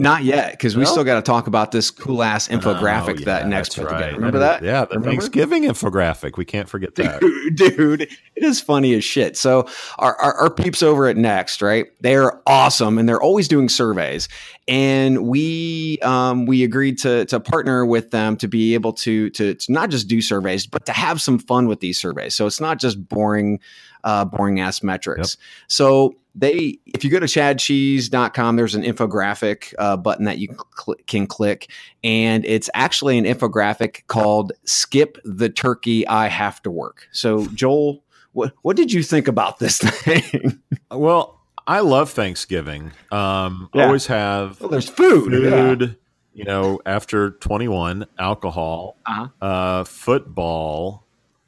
Not 0.00 0.24
yet, 0.24 0.52
because 0.52 0.76
we 0.76 0.84
No? 0.84 0.90
still 0.90 1.04
got 1.04 1.16
to 1.16 1.22
talk 1.22 1.46
about 1.46 1.72
this 1.72 1.90
cool 1.90 2.22
ass 2.22 2.48
infographic 2.48 3.16
Oh, 3.16 3.18
yeah, 3.18 3.24
that 3.26 3.44
Nexxt 3.44 3.76
put 3.76 3.84
right. 3.86 3.98
together. 3.98 4.14
Remember 4.16 4.38
that? 4.38 4.62
Yeah, 4.62 4.84
the 4.86 4.94
Remember? 4.96 5.10
Thanksgiving 5.10 5.64
infographic. 5.64 6.36
We 6.36 6.44
can't 6.44 6.68
forget 6.68 6.94
that. 6.96 7.20
Dude, 7.20 7.54
dude, 7.76 8.02
it 8.02 8.42
is 8.42 8.60
funny 8.60 8.94
as 8.94 9.04
shit. 9.04 9.36
So 9.36 9.68
our, 9.98 10.16
our, 10.16 10.34
our 10.34 10.50
peeps 10.50 10.82
over 10.82 11.06
at 11.06 11.16
Nexxt, 11.16 11.60
right? 11.62 11.86
They're 12.00 12.40
awesome 12.48 12.98
and 12.98 13.08
they're 13.08 13.20
always 13.20 13.46
doing 13.46 13.68
surveys. 13.68 14.28
And 14.66 15.26
we 15.26 15.98
um, 16.02 16.46
we 16.46 16.62
agreed 16.64 16.98
to 16.98 17.24
to 17.26 17.40
partner 17.40 17.84
with 17.84 18.10
them 18.10 18.36
to 18.38 18.48
be 18.48 18.74
able 18.74 18.92
to, 18.94 19.28
to 19.30 19.54
to 19.54 19.72
not 19.72 19.90
just 19.90 20.06
do 20.08 20.22
surveys, 20.22 20.66
but 20.66 20.86
to 20.86 20.92
have 20.92 21.20
some 21.20 21.38
fun 21.38 21.66
with 21.66 21.80
these 21.80 21.98
surveys. 22.00 22.34
So 22.36 22.46
it's 22.46 22.60
not 22.60 22.78
just 22.78 23.08
boring, 23.08 23.58
uh, 24.04 24.24
boring 24.24 24.60
ass 24.60 24.82
metrics. 24.82 25.36
So 25.68 26.14
they 26.34 26.78
if 26.86 27.02
you 27.02 27.10
go 27.10 27.18
to 27.18 27.26
chadcheese.com 27.26 28.54
there's 28.56 28.74
an 28.76 28.82
infographic 28.82 29.74
uh, 29.78 29.96
button 29.96 30.24
that 30.26 30.38
you 30.38 30.48
cl- 30.78 30.96
can 31.08 31.26
click 31.26 31.70
and 32.04 32.44
it's 32.44 32.70
actually 32.74 33.18
an 33.18 33.24
infographic 33.24 34.06
called 34.06 34.52
skip 34.64 35.18
the 35.24 35.48
turkey 35.48 36.06
i 36.06 36.28
have 36.28 36.62
to 36.62 36.70
work 36.70 37.08
so 37.10 37.46
joel 37.48 38.04
what, 38.32 38.52
what 38.62 38.76
did 38.76 38.92
you 38.92 39.02
think 39.02 39.26
about 39.26 39.58
this 39.58 39.78
thing 39.78 40.60
well, 40.92 41.40
I 41.66 41.80
love 41.80 42.10
Thanksgiving. 42.10 42.92
Um, 43.10 43.68
Yeah. 43.74 43.86
Always 43.86 44.06
have. 44.06 44.60
well 44.60 44.70
there's 44.70 44.88
food, 44.88 45.32
food, 45.32 45.96
you 46.32 46.44
know, 46.44 46.80
after 46.86 47.32
21, 47.32 48.06
alcohol, 48.20 48.96
Uh-huh. 49.06 49.44
uh, 49.44 49.84
football. 49.84 51.04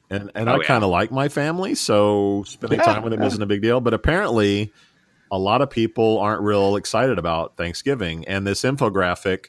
And, 0.09 0.31
and 0.35 0.49
Oh, 0.49 0.59
I 0.61 0.63
kind 0.63 0.83
of 0.83 0.89
like 0.89 1.11
my 1.11 1.29
family, 1.29 1.75
so 1.75 2.43
spending 2.45 2.79
Yeah, 2.79 2.85
time 2.85 3.03
with 3.03 3.11
them 3.11 3.21
yeah. 3.21 3.27
isn't 3.27 3.41
a 3.41 3.45
big 3.45 3.61
deal. 3.61 3.81
But 3.81 3.93
apparently, 3.93 4.71
a 5.31 5.37
lot 5.39 5.61
of 5.61 5.69
people 5.69 6.19
aren't 6.19 6.41
real 6.41 6.75
excited 6.75 7.17
about 7.17 7.57
Thanksgiving. 7.57 8.27
And 8.27 8.45
this 8.45 8.61
infographic 8.61 9.47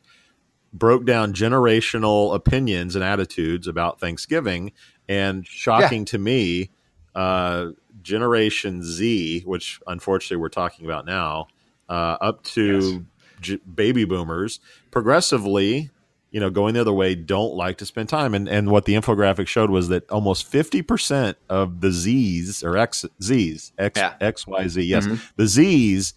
broke 0.73 1.05
down 1.05 1.35
generational 1.35 2.35
opinions 2.35 2.95
and 2.97 3.05
attitudes 3.05 3.69
about 3.69 4.01
Thanksgiving. 4.01 4.73
And 5.09 5.47
shocking 5.47 6.05
to 6.07 6.19
me, 6.19 6.71
uh, 7.15 7.71
Generation 8.03 8.83
Z, 8.83 9.43
which 9.45 9.81
unfortunately 9.87 10.39
we're 10.39 10.49
talking 10.49 10.85
about 10.87 11.05
now, 11.05 11.49
uh, 11.89 12.17
up 12.21 12.43
to 12.45 13.05
j- 13.41 13.61
baby 13.73 14.05
boomers, 14.05 14.61
progressively, 14.91 15.91
you 16.35 16.41
know, 16.41 16.51
going 16.51 16.75
the 16.75 16.81
other 16.81 16.93
way, 16.93 17.15
don't 17.15 17.55
like 17.55 17.79
to 17.79 17.87
spend 17.87 18.09
time. 18.09 18.35
And 18.35 18.49
and 18.49 18.69
what 18.71 18.87
the 18.87 18.95
infographic 18.95 19.47
showed 19.47 19.71
was 19.71 19.87
that 19.89 20.11
almost 20.11 20.47
fifty 20.49 20.83
percent 20.83 21.37
of 21.49 21.81
the 21.81 21.93
Z's 21.93 22.65
or 22.65 22.77
X 22.77 23.05
Z's 23.23 23.73
X 23.79 23.99
Yeah. 24.01 24.15
X 24.21 24.45
Y 24.47 24.67
Z, 24.67 24.83
yes, 24.83 25.07
Mhm. 25.07 25.21
the 25.37 25.47
Z's 25.47 26.13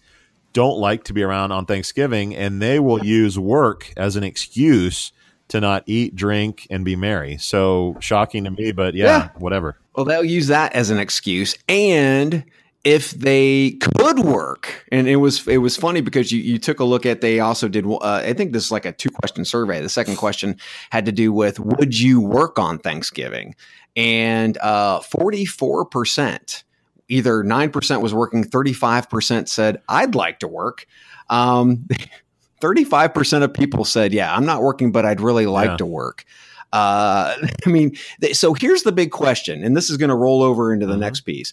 don't 0.54 0.78
like 0.78 1.04
to 1.04 1.12
be 1.12 1.22
around 1.22 1.52
on 1.52 1.66
Thanksgiving, 1.66 2.34
and 2.34 2.60
they 2.60 2.80
will 2.80 3.04
use 3.04 3.38
work 3.38 3.92
as 3.96 4.16
an 4.16 4.24
excuse 4.24 5.12
to 5.48 5.60
not 5.60 5.84
eat, 5.86 6.16
drink, 6.16 6.66
and 6.68 6.84
be 6.84 6.96
merry. 6.96 7.36
So 7.38 7.96
shocking 8.00 8.42
to 8.44 8.50
me, 8.50 8.72
but 8.72 8.94
yeah, 8.94 9.04
Yeah. 9.06 9.28
whatever. 9.38 9.76
well 9.94 10.04
they'll 10.04 10.24
use 10.24 10.48
that 10.48 10.72
as 10.74 10.90
an 10.90 10.98
excuse 10.98 11.56
and 11.68 12.42
if 12.84 13.10
they 13.10 13.72
could 13.72 14.20
work 14.20 14.86
and 14.92 15.08
it 15.08 15.16
was 15.16 15.46
it 15.48 15.58
was 15.58 15.76
funny 15.76 16.00
because 16.00 16.30
you, 16.32 16.40
you 16.40 16.58
took 16.58 16.78
a 16.80 16.84
look 16.84 17.04
at 17.04 17.20
they 17.20 17.40
also 17.40 17.68
did 17.68 17.84
uh, 17.84 17.98
i 18.24 18.32
think 18.32 18.52
this 18.52 18.64
is 18.64 18.70
like 18.70 18.84
a 18.86 18.92
two 18.92 19.10
question 19.10 19.44
survey. 19.44 19.80
The 19.80 19.88
second 19.88 20.16
question 20.16 20.56
had 20.90 21.04
to 21.06 21.12
do 21.12 21.32
with 21.32 21.58
would 21.58 21.98
you 21.98 22.20
work 22.20 22.58
on 22.58 22.78
thanksgiving? 22.78 23.54
And 23.96 24.56
uh, 24.58 25.00
44% 25.00 26.62
either 27.08 27.42
9% 27.42 28.00
was 28.02 28.14
working 28.14 28.44
35% 28.44 29.48
said 29.48 29.82
i'd 29.88 30.14
like 30.14 30.38
to 30.40 30.48
work. 30.48 30.86
Um, 31.30 31.88
35% 32.60 33.42
of 33.42 33.52
people 33.54 33.84
said 33.84 34.12
yeah 34.12 34.34
i'm 34.34 34.44
not 34.46 34.62
working 34.62 34.90
but 34.92 35.04
i'd 35.04 35.20
really 35.20 35.46
like 35.46 35.70
Yeah. 35.70 35.76
to 35.78 35.86
work. 35.86 36.24
Uh, 36.72 37.34
i 37.66 37.68
mean 37.70 37.96
th- 38.20 38.36
so 38.36 38.52
here's 38.54 38.82
the 38.84 38.92
big 38.92 39.10
question 39.10 39.64
and 39.64 39.76
this 39.76 39.90
is 39.90 39.96
going 39.96 40.10
to 40.10 40.16
roll 40.16 40.42
over 40.42 40.72
into 40.72 40.86
the 40.86 40.94
Mhm. 40.96 41.00
next 41.00 41.20
piece 41.22 41.52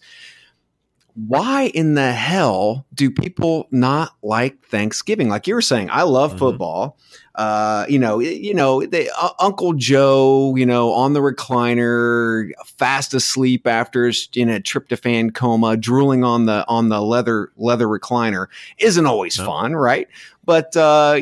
why 1.15 1.63
in 1.73 1.93
the 1.95 2.11
hell 2.11 2.85
do 2.93 3.09
people 3.09 3.67
not 3.71 4.11
like 4.21 4.61
Thanksgiving? 4.65 5.29
Like 5.29 5.47
you 5.47 5.55
were 5.55 5.61
saying, 5.61 5.89
I 5.89 6.03
love 6.03 6.33
Mhm. 6.33 6.39
football. 6.39 6.97
Uh, 7.35 7.85
you 7.89 7.97
know, 7.99 8.19
you 8.19 8.53
know, 8.53 8.85
they, 8.85 9.09
uh, 9.09 9.29
Uncle 9.39 9.73
Joe, 9.73 10.53
you 10.57 10.65
know, 10.65 10.91
on 10.91 11.13
the 11.13 11.21
recliner, 11.21 12.49
fast 12.65 13.13
asleep 13.13 13.65
after 13.65 14.05
his, 14.07 14.27
in 14.35 14.49
a 14.49 14.59
tryptophan 14.59 15.33
coma, 15.33 15.77
drooling 15.77 16.23
on 16.25 16.45
the 16.45 16.65
on 16.67 16.89
the 16.89 17.01
leather 17.01 17.49
leather 17.57 17.87
recliner 17.87 18.47
isn't 18.77 19.05
always 19.05 19.37
No. 19.37 19.45
fun, 19.45 19.73
right? 19.75 20.07
But 20.45 20.75
uh, 20.75 21.19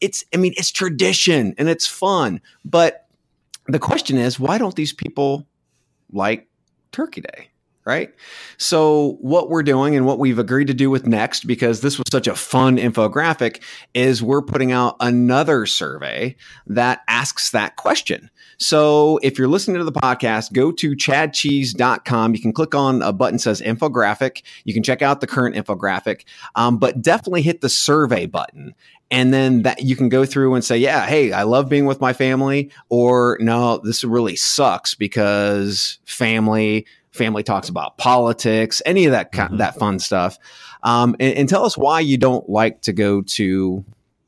it's, 0.00 0.24
I 0.34 0.36
mean, 0.36 0.52
it's 0.56 0.70
tradition 0.70 1.54
and 1.58 1.68
it's 1.68 1.86
fun. 1.86 2.40
But 2.64 3.06
the 3.68 3.78
question 3.78 4.18
is, 4.18 4.38
why 4.38 4.58
don't 4.58 4.76
these 4.76 4.92
people 4.92 5.46
like 6.12 6.46
Turkey 6.90 7.22
Day? 7.22 7.48
Right? 7.84 8.14
So, 8.58 9.18
what 9.20 9.50
we're 9.50 9.64
doing 9.64 9.96
and 9.96 10.06
what 10.06 10.20
we've 10.20 10.38
agreed 10.38 10.68
to 10.68 10.74
do 10.74 10.88
with 10.88 11.04
Nexxt, 11.04 11.46
because 11.46 11.80
this 11.80 11.98
was 11.98 12.06
such 12.10 12.28
a 12.28 12.36
fun 12.36 12.76
infographic, 12.76 13.60
is 13.92 14.22
we're 14.22 14.42
putting 14.42 14.70
out 14.70 14.96
another 15.00 15.66
survey 15.66 16.36
that 16.66 17.00
asks 17.08 17.50
that 17.50 17.74
question. 17.74 18.30
So, 18.58 19.18
if 19.24 19.36
you're 19.36 19.48
listening 19.48 19.78
to 19.78 19.84
the 19.84 19.90
podcast, 19.90 20.52
go 20.52 20.70
to 20.70 20.92
chadcheese.com. 20.92 22.34
You 22.34 22.40
can 22.40 22.52
click 22.52 22.76
on 22.76 23.02
a 23.02 23.12
button 23.12 23.40
says 23.40 23.60
infographic. 23.60 24.42
You 24.64 24.72
can 24.72 24.84
check 24.84 25.02
out 25.02 25.20
the 25.20 25.26
current 25.26 25.56
infographic, 25.56 26.24
um, 26.54 26.78
but 26.78 27.02
definitely 27.02 27.42
hit 27.42 27.60
the 27.60 27.68
survey 27.68 28.26
button. 28.26 28.74
And 29.10 29.34
then 29.34 29.62
that 29.62 29.82
you 29.82 29.94
can 29.94 30.08
go 30.08 30.24
through 30.24 30.54
and 30.54 30.64
say, 30.64 30.78
yeah, 30.78 31.04
hey, 31.04 31.32
I 31.32 31.42
love 31.42 31.68
being 31.68 31.84
with 31.84 32.00
my 32.00 32.14
family, 32.14 32.70
or 32.88 33.36
no, 33.40 33.78
this 33.78 34.04
really 34.04 34.36
sucks 34.36 34.94
because 34.94 35.98
family, 36.06 36.86
family 37.12 37.42
talks 37.42 37.68
about 37.68 37.96
politics, 37.98 38.82
any 38.86 39.04
of 39.06 39.12
that 39.12 39.32
ki- 39.32 39.38
Mhm. 39.42 39.58
that 39.58 39.78
fun 39.78 39.98
stuff, 39.98 40.38
um, 40.82 41.14
and, 41.20 41.34
and 41.36 41.48
tell 41.48 41.64
us 41.64 41.76
why 41.78 42.00
you 42.00 42.18
don't 42.18 42.48
like 42.48 42.82
to 42.82 42.92
go 42.92 43.22
to 43.22 43.84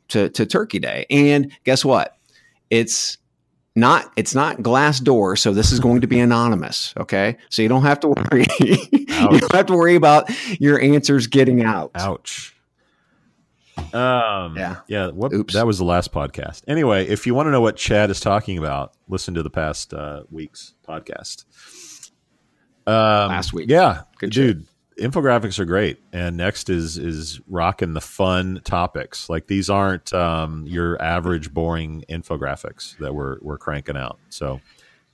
to 0.08 0.28
to 0.30 0.46
Turkey 0.46 0.78
Day. 0.78 1.06
And 1.10 1.50
guess 1.64 1.84
what? 1.84 2.16
It's 2.70 3.18
not 3.76 4.12
it's 4.16 4.34
not 4.34 4.58
Glassdoor, 4.58 5.36
so 5.38 5.52
this 5.52 5.72
is 5.72 5.80
going 5.80 6.00
to 6.02 6.06
be 6.06 6.20
anonymous. 6.20 6.94
Okay, 6.96 7.36
so 7.48 7.60
you 7.62 7.68
don't 7.68 7.82
have 7.82 8.00
to 8.00 8.08
worry. 8.08 8.46
you 8.60 9.06
don't 9.06 9.52
have 9.52 9.66
to 9.66 9.74
worry 9.74 9.94
about 9.96 10.30
your 10.60 10.80
answers 10.80 11.26
getting 11.26 11.62
out. 11.64 11.90
Ouch. 11.96 12.54
Um, 13.92 14.56
Yeah. 14.56 14.76
yeah. 14.86 15.08
What, 15.08 15.32
Oops. 15.32 15.52
That 15.54 15.66
was 15.66 15.78
the 15.78 15.84
last 15.84 16.12
podcast. 16.12 16.62
Anyway, 16.68 17.06
if 17.06 17.26
you 17.26 17.34
want 17.34 17.46
to 17.48 17.50
know 17.50 17.60
what 17.60 17.76
Chad 17.76 18.10
is 18.10 18.20
talking 18.20 18.58
about, 18.58 18.92
listen 19.08 19.34
to 19.34 19.42
the 19.42 19.50
past 19.50 19.92
uh, 19.94 20.22
week's 20.30 20.74
podcast. 20.86 21.44
Um, 22.86 22.94
Last 23.30 23.52
week. 23.52 23.68
yeah, 23.70 24.02
Good 24.18 24.34
shit. 24.34 24.56
dude. 24.58 24.66
Infographics 25.10 25.58
are 25.58 25.64
great, 25.64 25.98
and 26.12 26.38
Nexxt 26.38 26.70
is 26.70 26.98
is 26.98 27.40
rocking 27.48 27.94
the 27.94 28.00
fun 28.00 28.60
topics. 28.64 29.28
Like 29.28 29.48
these 29.48 29.68
aren't 29.68 30.12
um, 30.12 30.66
your 30.68 31.00
average 31.02 31.52
boring 31.52 32.04
infographics 32.08 32.96
that 32.98 33.12
we're 33.12 33.38
we're 33.40 33.58
cranking 33.58 33.96
out. 33.96 34.20
So 34.28 34.60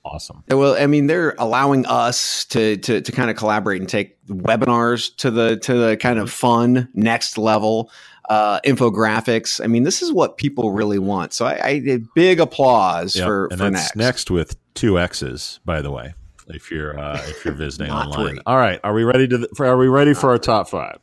awesome. 0.05 0.43
Well, 0.49 0.75
I 0.79 0.85
mean, 0.85 1.07
they're 1.07 1.33
allowing 1.39 1.87
us 1.87 2.45
to 2.45 2.77
to 2.77 3.01
to 3.01 3.11
kind 3.11 3.31
of 3.31 3.37
collaborate 3.37 3.81
and 3.81 3.89
take 3.89 4.23
webinars 4.27 5.15
to 5.17 5.31
the 5.31 5.57
to 5.57 5.73
the 5.73 5.97
kind 5.97 6.19
of 6.19 6.29
fun 6.31 6.87
next 6.93 7.39
level 7.39 7.89
uh, 8.29 8.59
infographics. 8.61 9.63
I 9.63 9.65
mean, 9.65 9.81
this 9.81 10.03
is 10.03 10.13
what 10.13 10.37
people 10.37 10.73
really 10.73 10.99
want. 10.99 11.33
So 11.33 11.47
I, 11.47 11.67
I 11.69 11.79
did 11.79 12.05
big 12.13 12.39
applause 12.39 13.15
Yep, 13.15 13.25
for 13.25 13.45
and 13.47 13.59
for 13.59 13.69
Nexxt. 13.71 13.95
Nexxt 13.95 14.29
with 14.29 14.57
two 14.75 14.99
X's, 14.99 15.59
by 15.65 15.81
the 15.81 15.89
way. 15.89 16.13
If 16.53 16.71
you're 16.71 16.97
uh, 16.99 17.21
if 17.27 17.43
you're 17.45 17.53
visiting 17.53 17.91
online, 17.91 18.29
three. 18.35 18.39
all 18.45 18.57
right. 18.57 18.79
Are 18.83 18.93
we 18.93 19.03
ready 19.03 19.27
to? 19.27 19.37
th- 19.39 19.49
For, 19.55 19.65
are 19.65 19.77
we 19.77 19.87
ready 19.87 20.13
for 20.13 20.29
our 20.31 20.37
top 20.37 20.69
five? 20.69 20.99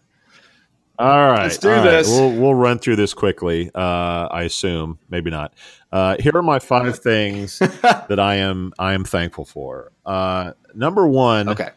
All 1.00 1.30
right, 1.30 1.44
Let's 1.44 1.58
do 1.58 1.68
all 1.70 1.76
right, 1.76 1.82
this. 1.84 2.08
We'll 2.08 2.32
we'll 2.32 2.54
run 2.54 2.80
through 2.80 2.96
this 2.96 3.14
quickly. 3.14 3.70
Uh, 3.72 4.26
I 4.32 4.42
assume, 4.42 4.98
maybe 5.08 5.30
not. 5.30 5.54
Uh, 5.92 6.16
here 6.18 6.32
are 6.36 6.42
my 6.42 6.58
five 6.58 6.98
things 6.98 7.58
that 7.82 8.18
I 8.18 8.36
am 8.36 8.72
I 8.80 8.94
am 8.94 9.04
thankful 9.04 9.44
for. 9.44 9.92
Uh, 10.04 10.54
number 10.74 11.06
one 11.06 11.48
Okay. 11.50 11.70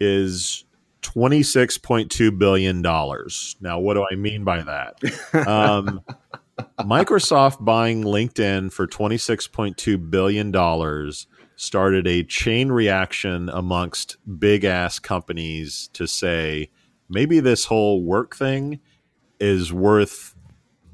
is 0.00 0.64
twenty 1.00 1.42
six 1.42 1.78
point 1.78 2.10
two 2.10 2.30
billion 2.30 2.82
dollars. 2.82 3.56
Now, 3.60 3.78
what 3.80 3.94
do 3.94 4.04
I 4.10 4.16
mean 4.16 4.44
by 4.44 4.62
that? 4.62 5.46
Um, 5.48 6.02
Microsoft 6.80 7.64
buying 7.64 8.04
LinkedIn 8.04 8.70
for 8.72 8.86
twenty 8.86 9.16
six 9.16 9.48
point 9.48 9.78
two 9.78 9.96
billion 9.96 10.50
dollars 10.50 11.26
started 11.62 12.08
a 12.08 12.24
chain 12.24 12.72
reaction 12.72 13.48
amongst 13.50 14.16
big 14.40 14.64
ass 14.64 14.98
companies 14.98 15.88
to 15.92 16.08
say 16.08 16.68
maybe 17.08 17.38
this 17.38 17.66
whole 17.66 18.02
work 18.02 18.34
thing 18.34 18.80
is 19.38 19.72
worth 19.72 20.34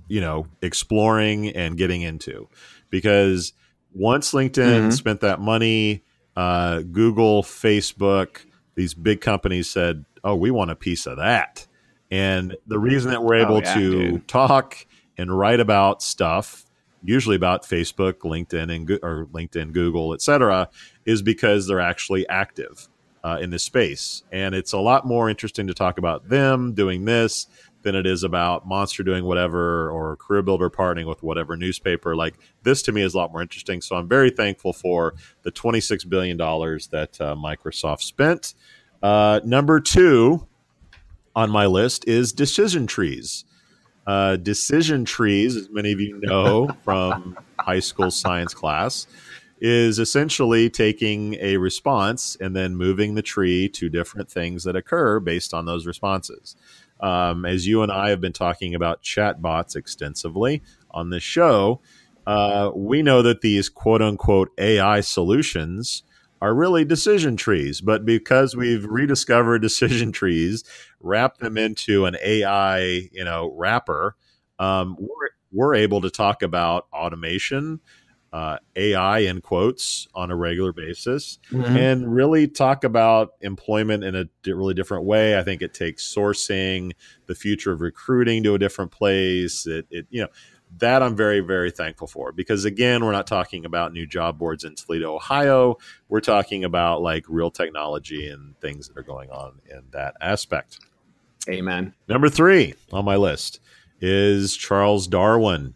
you 0.08 0.20
know 0.20 0.46
exploring 0.60 1.48
and 1.48 1.78
getting 1.78 2.02
into 2.02 2.46
because 2.90 3.54
once 3.94 4.32
linkedin 4.32 4.88
Mhm. 4.88 4.92
spent 4.92 5.20
that 5.22 5.40
money 5.40 6.04
uh, 6.36 6.82
google 6.92 7.42
facebook 7.42 8.44
these 8.74 8.92
big 8.92 9.22
companies 9.22 9.70
said 9.70 10.04
oh 10.22 10.34
we 10.34 10.50
want 10.50 10.70
a 10.70 10.76
piece 10.76 11.06
of 11.06 11.16
that 11.16 11.66
and 12.10 12.54
the 12.66 12.78
reason 12.78 13.10
that 13.10 13.22
we're 13.24 13.36
able 13.36 13.56
Oh, 13.56 13.60
yeah, 13.62 13.74
to 13.74 13.90
dude. 13.90 14.28
talk 14.28 14.86
and 15.16 15.36
write 15.36 15.60
about 15.60 16.02
stuff 16.02 16.66
usually 17.04 17.36
about 17.36 17.62
facebook 17.62 18.14
linkedin 18.20 18.74
and 18.74 18.90
or 19.02 19.26
linkedin 19.32 19.72
google 19.72 20.12
etc 20.14 20.68
is 21.04 21.22
because 21.22 21.66
they're 21.66 21.80
actually 21.80 22.28
active 22.28 22.88
uh, 23.24 23.38
in 23.40 23.50
this 23.50 23.62
space 23.62 24.22
and 24.32 24.54
it's 24.54 24.72
a 24.72 24.78
lot 24.78 25.06
more 25.06 25.28
interesting 25.28 25.66
to 25.66 25.74
talk 25.74 25.98
about 25.98 26.28
them 26.28 26.72
doing 26.72 27.04
this 27.04 27.46
than 27.82 27.94
it 27.94 28.06
is 28.06 28.22
about 28.22 28.66
Monster 28.66 29.02
doing 29.02 29.24
whatever 29.24 29.90
or 29.90 30.16
Career 30.16 30.42
Builder 30.42 30.70
partnering 30.70 31.06
with 31.06 31.22
whatever 31.22 31.56
newspaper. 31.56 32.16
Like 32.16 32.34
this 32.62 32.82
to 32.82 32.92
me 32.92 33.02
is 33.02 33.14
a 33.14 33.18
lot 33.18 33.32
more 33.32 33.42
interesting. 33.42 33.80
So 33.80 33.96
I'm 33.96 34.08
very 34.08 34.30
thankful 34.30 34.72
for 34.72 35.14
the 35.42 35.52
$26 35.52 36.08
billion 36.08 36.36
that 36.36 37.16
uh, 37.20 37.34
Microsoft 37.36 38.02
spent. 38.02 38.54
Uh, 39.02 39.40
number 39.44 39.80
two 39.80 40.46
on 41.36 41.50
my 41.50 41.66
list 41.66 42.06
is 42.08 42.32
decision 42.32 42.86
trees. 42.86 43.44
Uh, 44.08 44.36
decision 44.36 45.04
trees, 45.04 45.54
as 45.54 45.68
many 45.70 45.92
of 45.92 46.00
you 46.00 46.18
know 46.22 46.66
from 46.82 47.36
high 47.60 47.78
school 47.78 48.10
science 48.10 48.54
class, 48.54 49.06
is 49.60 49.98
essentially 49.98 50.70
taking 50.70 51.34
a 51.34 51.58
response 51.58 52.34
and 52.40 52.56
then 52.56 52.74
moving 52.74 53.16
the 53.16 53.22
tree 53.22 53.68
to 53.68 53.90
different 53.90 54.30
things 54.30 54.64
that 54.64 54.74
occur 54.74 55.20
based 55.20 55.52
on 55.52 55.66
those 55.66 55.86
responses. 55.86 56.56
Um, 57.00 57.44
as 57.44 57.66
you 57.66 57.82
and 57.82 57.92
I 57.92 58.08
have 58.08 58.18
been 58.18 58.32
talking 58.32 58.74
about 58.74 59.02
chatbots 59.02 59.76
extensively 59.76 60.62
on 60.90 61.10
this 61.10 61.22
show, 61.22 61.82
uh, 62.26 62.70
we 62.74 63.02
know 63.02 63.20
that 63.20 63.42
these 63.42 63.68
quote 63.68 64.00
unquote 64.00 64.52
AI 64.56 65.02
solutions 65.02 66.02
are 66.40 66.54
really 66.54 66.84
decision 66.84 67.36
trees. 67.36 67.80
But 67.80 68.04
because 68.04 68.56
we've 68.56 68.84
rediscovered 68.84 69.62
decision 69.62 70.12
trees, 70.12 70.64
wrapped 71.00 71.40
them 71.40 71.58
into 71.58 72.06
an 72.06 72.16
AI, 72.22 73.08
you 73.12 73.24
know, 73.24 73.52
wrapper, 73.56 74.16
um, 74.58 74.96
we're, 74.98 75.30
we're 75.52 75.74
able 75.74 76.00
to 76.02 76.10
talk 76.10 76.42
about 76.42 76.86
automation, 76.92 77.80
uh, 78.32 78.58
AI 78.76 79.20
in 79.20 79.40
quotes 79.40 80.06
on 80.14 80.30
a 80.30 80.36
regular 80.36 80.72
basis, 80.72 81.38
and 81.78 82.14
really 82.14 82.46
talk 82.46 82.84
about 82.84 83.30
employment 83.40 84.04
in 84.04 84.14
a 84.14 84.24
di- 84.42 84.52
really 84.52 84.74
different 84.74 85.04
way. 85.04 85.38
I 85.38 85.42
think 85.42 85.62
it 85.62 85.72
takes 85.72 86.14
sourcing, 86.14 86.92
the 87.26 87.34
future 87.34 87.72
of 87.72 87.80
recruiting 87.80 88.42
to 88.42 88.54
a 88.54 88.58
different 88.58 88.90
place. 88.90 89.66
It, 89.66 89.86
it 89.90 90.06
you 90.10 90.20
know, 90.20 90.28
that 90.78 91.02
I'm 91.02 91.16
very, 91.16 91.40
very 91.40 91.70
thankful 91.70 92.06
for 92.06 92.32
because 92.32 92.64
again, 92.64 93.04
we're 93.04 93.12
not 93.12 93.26
talking 93.26 93.64
about 93.64 93.92
new 93.92 94.06
job 94.06 94.38
boards 94.38 94.64
in 94.64 94.74
Toledo, 94.74 95.14
Ohio. 95.14 95.78
We're 96.08 96.20
talking 96.20 96.64
about 96.64 97.02
like 97.02 97.24
real 97.28 97.50
technology 97.50 98.28
and 98.28 98.58
things 98.60 98.88
that 98.88 98.96
are 98.96 99.02
going 99.02 99.30
on 99.30 99.60
in 99.70 99.82
that 99.92 100.14
aspect. 100.20 100.78
Amen. 101.48 101.94
Number 102.08 102.28
three 102.28 102.74
on 102.92 103.04
my 103.04 103.16
list 103.16 103.60
is 104.00 104.56
Charles 104.56 105.06
Darwin, 105.06 105.74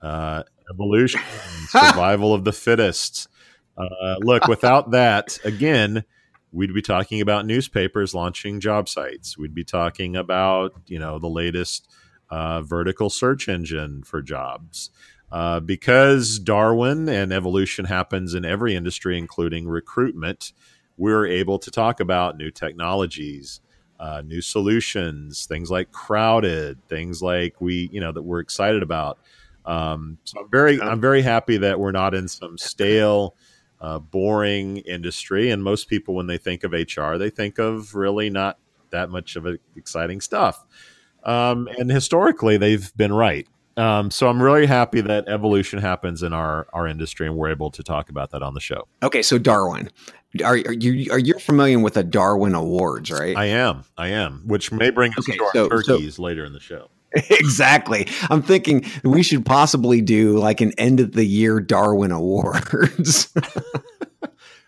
uh, 0.00 0.42
evolution, 0.70 1.20
survival 1.68 2.34
of 2.34 2.44
the 2.44 2.52
fittest. 2.52 3.28
Uh, 3.76 4.16
look, 4.20 4.46
without 4.48 4.90
that, 4.90 5.38
again, 5.44 6.04
we'd 6.52 6.74
be 6.74 6.82
talking 6.82 7.20
about 7.20 7.46
newspapers 7.46 8.14
launching 8.14 8.60
job 8.60 8.88
sites. 8.88 9.38
We'd 9.38 9.54
be 9.54 9.64
talking 9.64 10.16
about 10.16 10.74
you 10.86 10.98
know 10.98 11.18
the 11.18 11.28
latest 11.28 11.88
uh, 12.32 12.62
vertical 12.62 13.10
search 13.10 13.46
engine 13.46 14.02
for 14.02 14.22
jobs. 14.22 14.88
Uh, 15.30 15.60
because 15.60 16.38
Darwin 16.38 17.08
and 17.08 17.30
evolution 17.30 17.84
happens 17.84 18.34
in 18.34 18.44
every 18.44 18.74
industry, 18.74 19.18
including 19.18 19.68
recruitment, 19.68 20.52
we're 20.96 21.26
able 21.26 21.58
to 21.58 21.70
talk 21.70 22.00
about 22.00 22.38
new 22.38 22.50
technologies, 22.50 23.60
uh, 24.00 24.22
new 24.24 24.40
solutions, 24.40 25.44
things 25.44 25.70
like 25.70 25.92
crowded, 25.92 26.78
things 26.88 27.22
like 27.22 27.60
we, 27.60 27.90
you 27.92 28.00
know, 28.00 28.12
that 28.12 28.22
we're 28.22 28.40
excited 28.40 28.82
about. 28.82 29.18
Um, 29.66 30.16
so 30.24 30.40
I'm 30.40 30.50
very, 30.50 30.80
I'm 30.80 31.00
very 31.02 31.22
happy 31.22 31.58
that 31.58 31.78
we're 31.78 31.92
not 31.92 32.14
in 32.14 32.28
some 32.28 32.56
stale, 32.56 33.36
uh, 33.80 33.98
boring 33.98 34.78
industry. 34.78 35.50
And 35.50 35.62
most 35.62 35.86
people, 35.86 36.14
when 36.14 36.28
they 36.28 36.38
think 36.38 36.64
of 36.64 36.72
HR, 36.72 37.16
they 37.18 37.30
think 37.30 37.58
of 37.58 37.94
really 37.94 38.30
not 38.30 38.58
that 38.90 39.10
much 39.10 39.36
of 39.36 39.46
exciting 39.76 40.20
stuff. 40.22 40.64
Um, 41.24 41.68
and 41.78 41.90
historically, 41.90 42.56
they've 42.56 42.94
been 42.96 43.12
right. 43.12 43.46
Um, 43.76 44.10
so 44.10 44.28
I'm 44.28 44.42
really 44.42 44.66
happy 44.66 45.00
that 45.00 45.28
evolution 45.28 45.78
happens 45.78 46.22
in 46.22 46.32
our 46.32 46.66
our 46.72 46.86
industry, 46.86 47.26
and 47.26 47.36
we're 47.36 47.50
able 47.50 47.70
to 47.70 47.82
talk 47.82 48.10
about 48.10 48.30
that 48.32 48.42
on 48.42 48.52
the 48.54 48.60
show. 48.60 48.86
Okay, 49.02 49.22
so 49.22 49.38
Darwin, 49.38 49.90
are, 50.44 50.54
are 50.66 50.72
you 50.72 51.10
are 51.10 51.18
you 51.18 51.38
familiar 51.38 51.78
with 51.78 51.94
the 51.94 52.04
Darwin 52.04 52.54
Awards, 52.54 53.10
right? 53.10 53.34
I 53.36 53.46
am, 53.46 53.84
I 53.96 54.08
am, 54.08 54.42
which 54.46 54.72
may 54.72 54.90
bring 54.90 55.12
us 55.16 55.26
Okay, 55.28 55.38
to 55.38 55.44
our 55.44 55.50
so- 55.54 55.68
so- 55.68 55.96
turkeys 55.96 56.18
later 56.18 56.44
in 56.44 56.52
the 56.52 56.60
show. 56.60 56.88
exactly. 57.30 58.08
I'm 58.30 58.40
thinking 58.42 58.84
we 59.04 59.22
should 59.22 59.44
possibly 59.44 60.00
do 60.00 60.38
like 60.38 60.62
an 60.62 60.72
end 60.78 60.98
of 60.98 61.12
the 61.12 61.24
year 61.26 61.60
Darwin 61.60 62.10
Awards. 62.10 63.32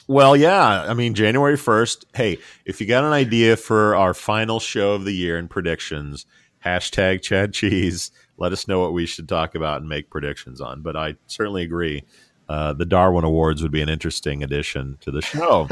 Well, 0.06 0.36
yeah. 0.36 0.82
I 0.82 0.92
mean, 0.92 1.14
January 1.14 1.56
1st. 1.56 2.04
Hey, 2.14 2.36
if 2.66 2.78
you 2.80 2.86
got 2.86 3.04
an 3.04 3.12
idea 3.14 3.56
for 3.56 3.96
our 3.96 4.12
final 4.12 4.60
show 4.60 4.92
of 4.92 5.06
the 5.06 5.14
year 5.14 5.38
and 5.38 5.48
predictions, 5.48 6.26
hashtag 6.64 7.22
Chad 7.22 7.52
Cheese. 7.52 8.10
Let 8.36 8.52
us 8.52 8.66
know 8.66 8.80
what 8.80 8.92
we 8.92 9.06
should 9.06 9.28
talk 9.28 9.54
about 9.54 9.80
and 9.80 9.88
make 9.88 10.10
predictions 10.10 10.60
on. 10.60 10.82
But 10.82 10.96
I 10.96 11.16
certainly 11.26 11.62
agree. 11.62 12.04
Uh, 12.48 12.72
the 12.72 12.84
Darwin 12.84 13.24
Awards 13.24 13.62
would 13.62 13.72
be 13.72 13.80
an 13.80 13.88
interesting 13.88 14.42
addition 14.42 14.98
to 15.00 15.10
the 15.10 15.22
show. 15.22 15.68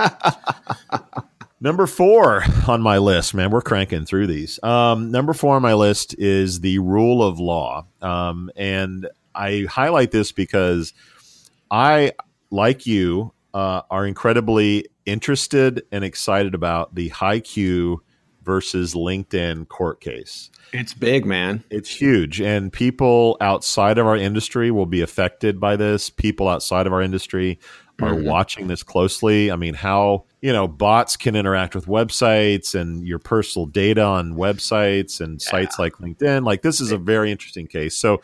number 1.61 1.87
four 1.87 2.44
on 2.66 2.81
my 2.81 2.98
list, 2.98 3.35
man, 3.35 3.50
we're 3.50 3.61
cranking 3.61 4.07
through 4.07 4.26
these. 4.26 4.62
Um, 4.62 5.11
number 5.11 5.35
four 5.35 5.57
on 5.57 5.62
my 5.62 5.74
list 5.74 6.14
is 6.18 6.61
the 6.61 6.78
rule 6.78 7.22
of 7.22 7.38
law. 7.38 7.87
Um, 8.00 8.50
and 8.57 9.09
I 9.35 9.66
highlight 9.68 10.12
this 10.12 10.33
because 10.33 10.94
I, 11.70 12.12
like 12.50 12.87
you, 12.87 13.33
uh, 13.55 13.83
are 13.90 14.07
incredibly 14.07 14.87
interested 15.05 15.83
and 15.92 16.05
excited 16.05 16.55
about 16.55 16.94
the 16.94 17.11
HiQ 17.11 17.98
versus 18.44 18.94
LinkedIn 18.94 19.68
court 19.68 20.00
case. 20.00 20.50
it's 20.72 20.94
big, 20.94 21.26
man. 21.26 21.62
It's 21.70 21.90
huge, 21.90 22.40
and 22.40 22.72
people 22.72 23.37
outside 23.42 23.98
of 23.98 24.07
our 24.07 24.16
industry 24.16 24.70
will 24.70 24.87
be 24.87 25.02
affected 25.02 25.61
by 25.61 25.76
this. 25.76 26.09
People 26.09 26.48
outside 26.48 26.87
of 26.87 26.92
our 26.94 27.02
industry 27.02 27.59
are 28.00 28.14
Mhm. 28.14 28.24
watching 28.24 28.68
this 28.68 28.83
closely. 28.83 29.50
I 29.52 29.57
mean, 29.57 29.74
how 29.74 30.24
you 30.40 30.50
know 30.52 30.66
bots 30.66 31.16
can 31.16 31.37
interact 31.37 31.74
with 31.74 31.87
websites 31.87 32.74
and 32.74 33.07
your 33.07 33.18
personal 33.18 33.66
data 33.66 34.02
on 34.02 34.33
websites 34.35 35.20
and 35.20 35.40
sites 35.42 35.78
like 35.78 35.92
LinkedIn. 35.98 36.44
Like 36.44 36.62
this 36.62 36.81
is 36.81 36.90
a 36.90 36.98
very 36.98 37.31
interesting 37.31 37.66
case. 37.66 37.94
So 37.96 38.14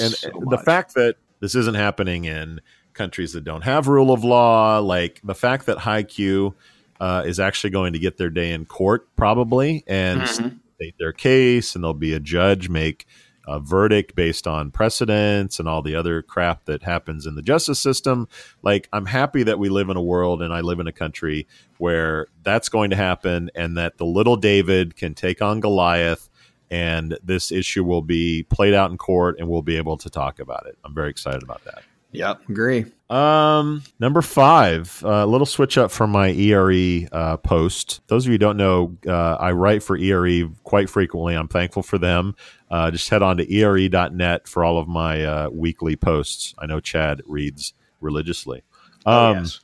and 0.00 0.12
So 0.14 0.30
the 0.48 0.58
fact 0.58 0.94
that 0.94 1.16
this 1.40 1.54
isn't 1.54 1.74
happening 1.76 2.24
in 2.24 2.60
countries 2.94 3.32
that 3.34 3.44
don't 3.44 3.62
have 3.62 3.86
rule 3.86 4.10
of 4.12 4.24
law, 4.24 4.78
like 4.78 5.20
the 5.22 5.34
fact 5.34 5.66
that 5.66 5.78
HiQ 5.78 6.54
uh, 7.00 7.22
is 7.26 7.38
actually 7.40 7.70
going 7.70 7.92
to 7.92 7.98
get 7.98 8.16
their 8.16 8.30
day 8.30 8.52
in 8.52 8.64
court 8.64 9.08
probably 9.16 9.84
and 9.86 10.22
Mhm. 10.22 10.60
state 10.74 10.94
their 10.98 11.12
case, 11.12 11.74
and 11.74 11.82
there'll 11.84 11.94
be 11.94 12.14
a 12.14 12.20
judge 12.20 12.68
make 12.68 13.06
a 13.46 13.58
verdict 13.58 14.14
based 14.14 14.46
on 14.46 14.70
precedents 14.70 15.58
and 15.58 15.66
all 15.66 15.80
the 15.80 15.94
other 15.94 16.20
crap 16.20 16.66
that 16.66 16.82
happens 16.82 17.24
in 17.24 17.34
the 17.34 17.40
justice 17.40 17.78
system. 17.78 18.28
Like, 18.62 18.88
I'm 18.92 19.06
happy 19.06 19.42
that 19.44 19.58
we 19.58 19.70
live 19.70 19.88
in 19.88 19.96
a 19.96 20.02
world 20.02 20.42
and 20.42 20.52
I 20.52 20.60
live 20.60 20.80
in 20.80 20.86
a 20.86 20.92
country 20.92 21.46
where 21.78 22.26
that's 22.42 22.68
going 22.68 22.90
to 22.90 22.96
happen 22.96 23.50
and 23.54 23.74
that 23.78 23.96
the 23.96 24.04
little 24.04 24.36
David 24.36 24.96
can 24.96 25.14
take 25.14 25.40
on 25.40 25.60
Goliath 25.60 26.28
and 26.70 27.16
this 27.24 27.50
issue 27.50 27.84
will 27.84 28.02
be 28.02 28.42
played 28.42 28.74
out 28.74 28.90
in 28.90 28.98
court 28.98 29.36
and 29.38 29.48
we'll 29.48 29.62
be 29.62 29.78
able 29.78 29.96
to 29.96 30.10
talk 30.10 30.38
about 30.38 30.66
it. 30.66 30.76
I'm 30.84 30.94
very 30.94 31.08
excited 31.08 31.42
about 31.42 31.64
that. 31.64 31.82
Yep, 32.12 32.48
agree. 32.48 32.86
Um, 33.10 33.82
number 34.00 34.22
five, 34.22 35.02
a 35.04 35.08
uh, 35.08 35.26
little 35.26 35.46
switch 35.46 35.76
up 35.76 35.90
from 35.90 36.10
my 36.10 36.30
ERE 36.30 37.06
uh, 37.12 37.36
post. 37.38 38.00
Those 38.08 38.26
of 38.26 38.32
you 38.32 38.38
don't 38.38 38.56
know, 38.56 38.96
uh, 39.06 39.34
I 39.34 39.52
write 39.52 39.82
for 39.82 39.96
ERE 39.96 40.48
quite 40.64 40.88
frequently. 40.88 41.34
I'm 41.34 41.48
thankful 41.48 41.82
for 41.82 41.98
them. 41.98 42.34
Uh, 42.70 42.90
just 42.90 43.08
head 43.08 43.22
on 43.22 43.36
to 43.38 43.54
ere.net 43.54 44.48
for 44.48 44.64
all 44.64 44.78
of 44.78 44.88
my 44.88 45.24
uh, 45.24 45.48
weekly 45.50 45.96
posts. 45.96 46.54
I 46.58 46.66
know 46.66 46.80
Chad 46.80 47.22
reads 47.26 47.74
religiously. 48.00 48.62
Oh, 49.04 49.12
um, 49.12 49.36
oh, 49.36 49.40
yes. 49.40 49.60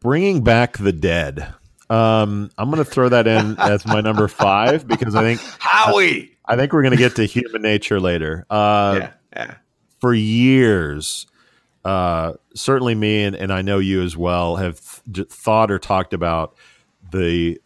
Bringing 0.00 0.44
back 0.44 0.76
the 0.76 0.92
dead. 0.92 1.54
Um, 1.88 2.50
I'm 2.58 2.70
going 2.70 2.82
to 2.84 2.90
throw 2.90 3.10
that 3.10 3.26
in 3.26 3.56
as 3.58 3.86
my 3.86 4.00
number 4.00 4.28
five 4.28 4.86
because 4.86 5.14
I 5.14 5.22
think 5.22 5.40
Howie. 5.58 6.36
I, 6.44 6.54
I 6.54 6.56
think 6.56 6.72
we're 6.72 6.82
going 6.82 6.92
to 6.92 6.98
get 6.98 7.16
to 7.16 7.24
human 7.24 7.62
nature 7.62 8.00
later. 8.00 8.44
Uh, 8.50 8.98
yeah, 9.00 9.10
yeah 9.34 9.54
for 10.04 10.12
years, 10.12 11.26
uh, 11.82 12.34
certainly 12.54 12.94
me 12.94 13.24
and, 13.24 13.34
and 13.34 13.50
I 13.50 13.62
know 13.62 13.78
you 13.78 14.02
as 14.02 14.18
well 14.18 14.56
have 14.56 15.02
th- 15.10 15.28
thought 15.28 15.70
or 15.70 15.78
talked 15.78 16.12
about 16.12 16.54
the 17.10 17.58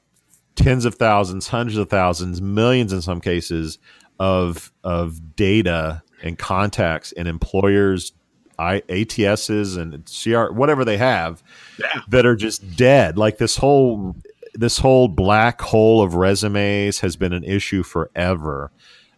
tens 0.55 0.85
of 0.85 0.95
thousands, 0.95 1.49
hundreds 1.49 1.79
of 1.79 1.91
thousands, 1.91 2.41
millions 2.41 2.93
in 2.93 3.03
some 3.03 3.21
cases 3.21 3.81
of 4.21 4.73
of 4.85 5.35
data 5.35 6.05
and 6.23 6.39
contacts 6.39 7.11
and 7.11 7.27
employers 7.27 8.13
I, 8.57 8.83
ATSs 8.83 9.77
and 9.77 10.07
CR 10.07 10.53
whatever 10.53 10.85
they 10.85 10.97
have 10.97 11.43
yeah. 11.81 12.03
that 12.07 12.25
are 12.25 12.37
just 12.37 12.77
dead. 12.77 13.19
Like 13.19 13.39
this 13.39 13.57
whole 13.57 14.15
this 14.55 14.79
whole 14.79 15.09
black 15.09 15.61
hole 15.61 16.05
of 16.05 16.15
resumes 16.15 17.01
has 17.01 17.17
been 17.17 17.33
an 17.33 17.43
issue 17.43 17.83
forever. 17.83 18.71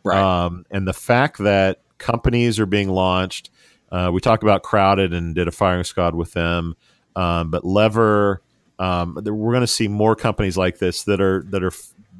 Right. 0.05 0.17
Um, 0.17 0.65
and 0.71 0.89
the 0.89 0.95
fact 0.95 1.37
that 1.37 1.83
companies 2.01 2.59
are 2.59 2.67
being 2.67 2.89
launched. 2.89 3.51
Uh, 3.93 4.11
we 4.13 4.21
talked 4.21 4.43
about 4.43 4.65
Crowded 4.65 5.13
and 5.13 5.37
did 5.37 5.47
a 5.47 5.53
firing 5.53 5.85
squad 5.85 6.17
with 6.17 6.33
them, 6.33 6.75
um, 7.15 7.53
but 7.53 7.65
Lever. 7.65 8.43
Um, 8.81 9.15
we're 9.15 9.53
going 9.53 9.61
to 9.61 9.67
see 9.67 9.89
more 9.89 10.17
companies 10.17 10.57
like 10.57 10.79
this 10.79 11.05
that 11.05 11.21
are 11.21 11.45
that 11.51 11.63
are 11.63 11.73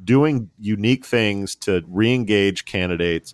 doing 0.03 0.51
unique 0.59 1.05
things 1.05 1.55
to 1.55 1.83
re-engage 1.87 2.65
candidates. 2.65 3.33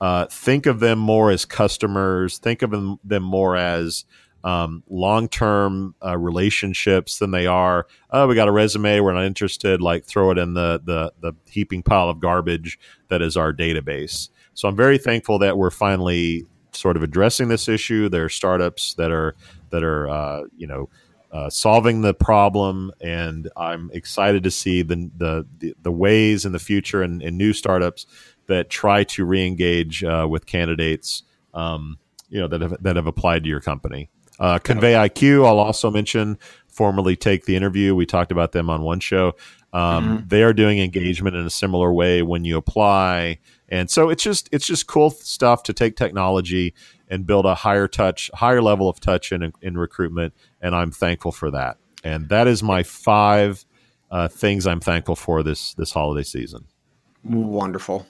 Uh, 0.00 0.26
think 0.26 0.66
of 0.66 0.80
them 0.80 0.98
more 0.98 1.30
as 1.30 1.44
customers. 1.44 2.38
Think 2.38 2.62
of 2.62 2.70
them, 2.72 2.98
them 3.04 3.22
more 3.22 3.56
as 3.56 4.04
um, 4.42 4.82
long-term 4.90 5.94
uh, 6.04 6.18
relationships 6.18 7.18
than 7.18 7.30
they 7.30 7.46
are. 7.46 7.86
Oh, 8.10 8.26
we 8.26 8.34
got 8.34 8.48
a 8.48 8.52
resume. 8.52 9.00
We're 9.00 9.14
not 9.14 9.24
interested. 9.24 9.80
Like 9.80 10.04
throw 10.04 10.30
it 10.30 10.38
in 10.38 10.54
the 10.54 10.80
the 10.84 11.12
the 11.20 11.32
heaping 11.50 11.82
pile 11.82 12.10
of 12.10 12.20
garbage 12.20 12.78
that 13.08 13.22
is 13.22 13.36
our 13.36 13.52
database. 13.52 14.28
So 14.54 14.68
I'm 14.68 14.76
very 14.76 14.98
thankful 14.98 15.38
that 15.40 15.58
we're 15.58 15.70
finally 15.70 16.46
sort 16.72 16.96
of 16.96 17.02
addressing 17.02 17.48
this 17.48 17.68
issue. 17.68 18.08
There 18.08 18.24
are 18.24 18.30
startups 18.30 18.94
that 18.94 19.10
are 19.10 19.34
that 19.70 19.82
are 19.82 20.08
uh, 20.08 20.42
you 20.56 20.66
know 20.66 20.88
uh, 21.32 21.50
solving 21.50 22.02
the 22.02 22.14
problem, 22.14 22.92
and 23.00 23.50
I'm 23.56 23.90
excited 23.92 24.44
to 24.44 24.50
see 24.50 24.82
the 24.82 25.10
the 25.16 25.46
the, 25.58 25.74
the 25.82 25.92
ways 25.92 26.44
in 26.44 26.52
the 26.52 26.58
future 26.58 27.02
and, 27.02 27.22
and, 27.22 27.36
new 27.36 27.52
startups 27.52 28.06
that 28.46 28.70
try 28.70 29.04
to 29.04 29.26
reengage 29.26 30.04
uh, 30.04 30.28
with 30.28 30.46
candidates. 30.46 31.22
Um, 31.52 31.98
you 32.28 32.40
know 32.40 32.48
that 32.48 32.60
have 32.60 32.82
that 32.82 32.96
have 32.96 33.06
applied 33.06 33.44
to 33.44 33.48
your 33.48 33.60
company. 33.60 34.10
Uh, 34.38 34.58
Convey 34.58 34.94
IQ, 34.94 35.46
I'll 35.46 35.60
also 35.60 35.90
mention, 35.90 36.38
formerly 36.66 37.14
take 37.14 37.44
the 37.44 37.54
interview. 37.54 37.94
We 37.94 38.06
talked 38.06 38.32
about 38.32 38.52
them 38.52 38.68
on 38.68 38.82
one 38.82 39.00
show. 39.00 39.36
Um, 39.72 40.18
mm-hmm. 40.18 40.28
They 40.28 40.42
are 40.42 40.52
doing 40.52 40.78
engagement 40.78 41.36
in 41.36 41.46
a 41.46 41.50
similar 41.50 41.92
way 41.92 42.22
when 42.22 42.44
you 42.44 42.56
apply, 42.56 43.38
and 43.74 43.90
so 43.90 44.08
it's 44.08 44.22
just 44.22 44.48
it's 44.52 44.68
just 44.68 44.86
cool 44.86 45.10
stuff 45.10 45.64
to 45.64 45.72
take 45.72 45.96
technology 45.96 46.74
and 47.08 47.26
build 47.26 47.44
a 47.44 47.56
higher 47.56 47.88
touch, 47.88 48.30
higher 48.32 48.62
level 48.62 48.88
of 48.88 49.00
touch 49.00 49.32
in 49.32 49.52
in 49.60 49.76
recruitment. 49.76 50.32
And 50.60 50.76
I'm 50.76 50.92
thankful 50.92 51.32
for 51.32 51.50
that. 51.50 51.78
And 52.04 52.28
that 52.28 52.46
is 52.46 52.62
my 52.62 52.84
five 52.84 53.64
uh, 54.12 54.28
things 54.28 54.68
I'm 54.68 54.78
thankful 54.78 55.16
for 55.16 55.42
this 55.42 55.74
this 55.74 55.90
holiday 55.90 56.22
season. 56.22 56.66
Wonderful, 57.24 58.06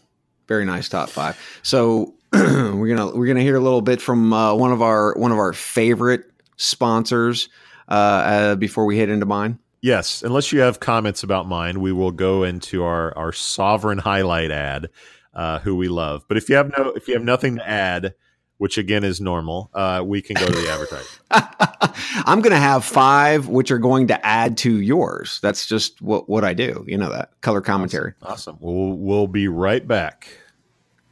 very 0.48 0.66
nice 0.66 0.90
top 0.90 1.08
five. 1.08 1.40
So 1.62 2.12
we're 2.34 2.94
gonna 2.94 3.16
we're 3.16 3.26
gonna 3.26 3.40
hear 3.40 3.56
a 3.56 3.60
little 3.60 3.80
bit 3.80 4.02
from 4.02 4.34
uh, 4.34 4.54
one 4.54 4.70
of 4.70 4.82
our 4.82 5.14
one 5.14 5.32
of 5.32 5.38
our 5.38 5.54
favorite 5.54 6.30
sponsors 6.56 7.48
uh, 7.88 7.92
uh 7.92 8.54
before 8.56 8.84
we 8.84 8.98
head 8.98 9.08
into 9.08 9.24
mine. 9.24 9.58
Yes, 9.80 10.22
unless 10.22 10.52
you 10.52 10.60
have 10.60 10.80
comments 10.80 11.22
about 11.22 11.48
mine, 11.48 11.80
we 11.80 11.92
will 11.92 12.10
go 12.10 12.42
into 12.42 12.84
our 12.84 13.16
our 13.16 13.32
Sovren 13.32 14.00
highlight 14.00 14.50
ad, 14.50 14.90
uh, 15.34 15.58
who 15.60 15.76
we 15.76 15.88
love. 15.88 16.24
But 16.28 16.36
if 16.36 16.48
you 16.48 16.56
have 16.56 16.72
no 16.76 16.90
if 16.90 17.08
you 17.08 17.14
have 17.14 17.24
nothing 17.24 17.56
to 17.56 17.68
add, 17.68 18.14
which 18.58 18.78
again 18.78 19.04
is 19.04 19.20
normal, 19.20 19.70
uh, 19.74 20.02
we 20.04 20.22
can 20.22 20.34
go 20.34 20.46
to 20.46 20.52
the 20.52 20.68
advertising. 20.68 21.20
I'm 22.26 22.40
going 22.40 22.52
to 22.52 22.56
have 22.56 22.84
five, 22.84 23.48
which 23.48 23.70
are 23.70 23.78
going 23.78 24.08
to 24.08 24.26
add 24.26 24.56
to 24.58 24.80
yours. 24.80 25.40
That's 25.42 25.66
just 25.66 26.00
what 26.00 26.28
what 26.28 26.44
I 26.44 26.54
do. 26.54 26.84
You 26.86 26.98
know 26.98 27.10
that 27.10 27.40
color 27.40 27.60
commentary. 27.60 28.14
Awesome. 28.22 28.54
awesome. 28.54 28.58
We'll 28.60 28.96
we'll 28.96 29.26
be 29.26 29.48
right 29.48 29.86
back. 29.86 30.28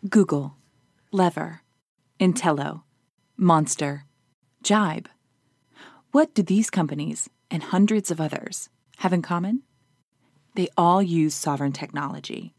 Google, 0.09 0.57
Lever, 1.13 1.63
Entelo, 2.19 2.83
Monster, 3.37 4.05
Jibe. 4.63 5.09
What 6.11 6.35
do 6.35 6.43
these 6.43 6.71
companies 6.71 7.31
and 7.51 7.63
hundreds 7.63 8.11
of 8.11 8.21
others 8.21 8.69
have 8.99 9.13
in 9.13 9.23
common? 9.23 9.63
They 10.55 10.69
all 10.77 11.03
use 11.03 11.35
Sovren 11.35 11.73
technology. 11.73 12.55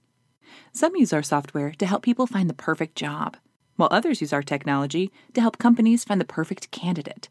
Some 0.75 0.95
use 0.95 1.13
our 1.13 1.21
software 1.21 1.71
to 1.73 1.85
help 1.85 2.01
people 2.01 2.25
find 2.25 2.49
the 2.49 2.55
perfect 2.55 2.95
job, 2.95 3.37
while 3.75 3.89
others 3.91 4.21
use 4.21 4.33
our 4.33 4.41
technology 4.41 5.11
to 5.35 5.41
help 5.41 5.59
companies 5.59 6.03
find 6.03 6.19
the 6.19 6.25
perfect 6.25 6.71
candidate. 6.71 7.29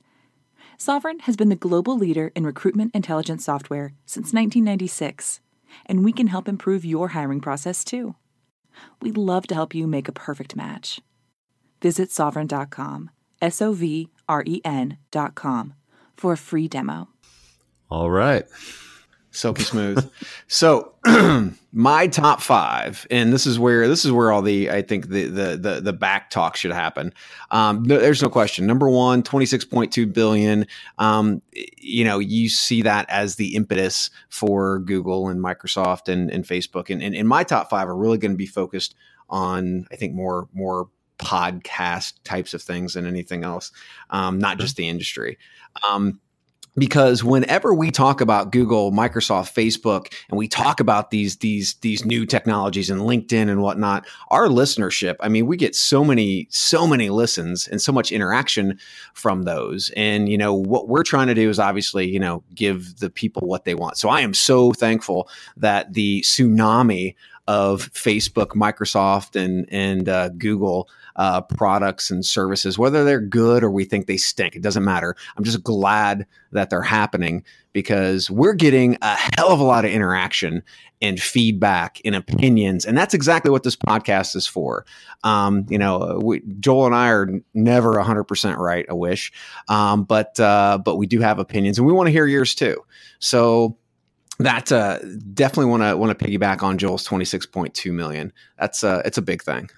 Sovren 0.78 1.20
has 1.22 1.36
been 1.36 1.48
the 1.48 1.56
global 1.56 1.98
leader 1.98 2.30
in 2.36 2.46
recruitment 2.46 2.94
intelligence 2.94 3.44
software 3.44 3.94
since 4.06 4.32
1996, 4.32 5.40
and 5.86 6.04
we 6.04 6.12
can 6.12 6.28
help 6.28 6.48
improve 6.48 6.84
your 6.84 7.08
hiring 7.08 7.40
process 7.40 7.82
too. 7.82 8.14
We'd 9.00 9.18
love 9.18 9.48
to 9.48 9.56
help 9.56 9.74
you 9.74 9.88
make 9.88 10.06
a 10.06 10.12
perfect 10.12 10.54
match. 10.54 11.00
Visit 11.80 12.10
sovren.com, 12.10 13.10
S 13.40 13.60
O 13.60 13.72
V 13.72 14.08
R 14.28 14.44
E 14.46 14.60
N.com, 14.64 15.74
for 16.16 16.32
a 16.32 16.36
free 16.36 16.68
demo. 16.68 17.08
All 17.90 18.08
right. 18.08 18.44
Silky 19.34 19.62
smooth. 19.62 20.10
so 20.46 20.92
my 21.72 22.06
top 22.06 22.42
five, 22.42 23.06
and 23.10 23.32
this 23.32 23.46
is 23.46 23.58
where 23.58 23.88
this 23.88 24.04
is 24.04 24.12
where 24.12 24.30
all 24.30 24.42
the 24.42 24.70
I 24.70 24.82
think 24.82 25.08
the 25.08 25.24
the 25.24 25.56
the, 25.56 25.80
the 25.80 25.92
back 25.94 26.28
talk 26.28 26.54
should 26.54 26.70
happen. 26.70 27.14
Um, 27.50 27.82
no, 27.82 27.98
there's 27.98 28.22
no 28.22 28.28
question. 28.28 28.66
Number 28.66 28.90
one, 28.90 29.22
26.2 29.22 30.12
billion. 30.12 30.66
Um, 30.98 31.40
you 31.52 32.04
know, 32.04 32.18
you 32.18 32.50
see 32.50 32.82
that 32.82 33.08
as 33.08 33.36
the 33.36 33.56
impetus 33.56 34.10
for 34.28 34.80
Google 34.80 35.28
and 35.28 35.42
Microsoft 35.42 36.08
and, 36.08 36.30
and 36.30 36.44
Facebook. 36.44 36.90
And, 36.90 37.02
and, 37.02 37.14
and 37.14 37.26
my 37.26 37.42
top 37.42 37.70
five 37.70 37.88
are 37.88 37.96
really 37.96 38.18
going 38.18 38.32
to 38.32 38.36
be 38.36 38.46
focused 38.46 38.94
on, 39.30 39.86
I 39.90 39.96
think, 39.96 40.14
more 40.14 40.48
more 40.52 40.90
podcast 41.16 42.14
types 42.24 42.52
of 42.52 42.60
things 42.60 42.94
than 42.94 43.06
anything 43.06 43.44
else, 43.44 43.72
um, 44.10 44.38
not 44.38 44.58
just 44.58 44.76
the 44.76 44.88
industry. 44.88 45.38
Um, 45.88 46.20
because 46.76 47.22
whenever 47.22 47.74
we 47.74 47.90
talk 47.90 48.20
about 48.20 48.50
Google, 48.50 48.92
Microsoft, 48.92 49.52
Facebook, 49.52 50.12
and 50.30 50.38
we 50.38 50.48
talk 50.48 50.80
about 50.80 51.10
these 51.10 51.36
these 51.38 51.74
these 51.74 52.04
new 52.04 52.24
technologies 52.24 52.88
and 52.88 53.02
LinkedIn 53.02 53.50
and 53.50 53.60
whatnot, 53.60 54.06
our 54.28 54.48
listenership, 54.48 55.16
I 55.20 55.28
mean, 55.28 55.46
we 55.46 55.56
get 55.56 55.74
so 55.74 56.04
many 56.04 56.46
so 56.50 56.86
many 56.86 57.10
listens 57.10 57.68
and 57.68 57.80
so 57.80 57.92
much 57.92 58.10
interaction 58.10 58.78
from 59.12 59.42
those. 59.42 59.90
And 59.96 60.28
you 60.28 60.38
know 60.38 60.54
what 60.54 60.88
we're 60.88 61.02
trying 61.02 61.26
to 61.26 61.34
do 61.34 61.50
is 61.50 61.58
obviously 61.58 62.08
you 62.08 62.20
know 62.20 62.42
give 62.54 62.98
the 63.00 63.10
people 63.10 63.46
what 63.46 63.64
they 63.64 63.74
want. 63.74 63.98
So 63.98 64.08
I 64.08 64.20
am 64.20 64.32
so 64.32 64.72
thankful 64.72 65.28
that 65.56 65.92
the 65.92 66.22
tsunami 66.22 67.14
of 67.48 67.92
Facebook, 67.92 68.48
Microsoft, 68.48 69.40
and 69.40 69.66
and 69.70 70.08
uh, 70.08 70.28
Google 70.30 70.88
uh, 71.16 71.40
products 71.40 72.10
and 72.10 72.24
services, 72.24 72.78
whether 72.78 73.04
they're 73.04 73.20
good 73.20 73.62
or 73.62 73.70
we 73.70 73.84
think 73.84 74.06
they 74.06 74.16
stink. 74.16 74.56
It 74.56 74.62
doesn't 74.62 74.84
matter. 74.84 75.16
I'm 75.36 75.44
just 75.44 75.62
glad 75.62 76.26
that 76.52 76.70
they're 76.70 76.82
happening 76.82 77.44
because 77.72 78.30
we're 78.30 78.54
getting 78.54 78.96
a 79.02 79.16
hell 79.36 79.50
of 79.50 79.60
a 79.60 79.64
lot 79.64 79.84
of 79.84 79.90
interaction 79.90 80.62
and 81.00 81.20
feedback 81.20 82.00
and 82.04 82.14
opinions. 82.14 82.84
And 82.84 82.96
that's 82.96 83.12
exactly 83.12 83.50
what 83.50 83.64
this 83.64 83.74
podcast 83.74 84.36
is 84.36 84.46
for. 84.46 84.86
Um, 85.24 85.66
you 85.68 85.78
know, 85.78 86.20
we, 86.22 86.42
Joel 86.60 86.86
and 86.86 86.94
I 86.94 87.08
are 87.08 87.28
never 87.54 87.94
100% 87.94 88.56
right, 88.56 88.86
I 88.88 88.92
wish. 88.92 89.32
Um, 89.68 90.04
but, 90.04 90.38
uh, 90.38 90.78
but 90.82 90.96
we 90.96 91.06
do 91.06 91.20
have 91.20 91.38
opinions 91.38 91.78
and 91.78 91.86
we 91.86 91.92
want 91.92 92.06
to 92.06 92.12
hear 92.12 92.26
yours 92.26 92.54
too. 92.54 92.84
So, 93.18 93.76
that 94.44 94.70
uh, 94.72 94.98
definitely 95.34 95.66
want 95.70 95.82
to 95.82 95.96
want 95.96 96.16
to 96.18 96.24
piggyback 96.24 96.62
on 96.62 96.78
Joel's 96.78 97.06
26.2 97.06 97.92
million. 97.92 98.32
That's 98.58 98.82
uh, 98.84 99.02
it's 99.04 99.18
a 99.18 99.22
big 99.22 99.42
thing. 99.42 99.68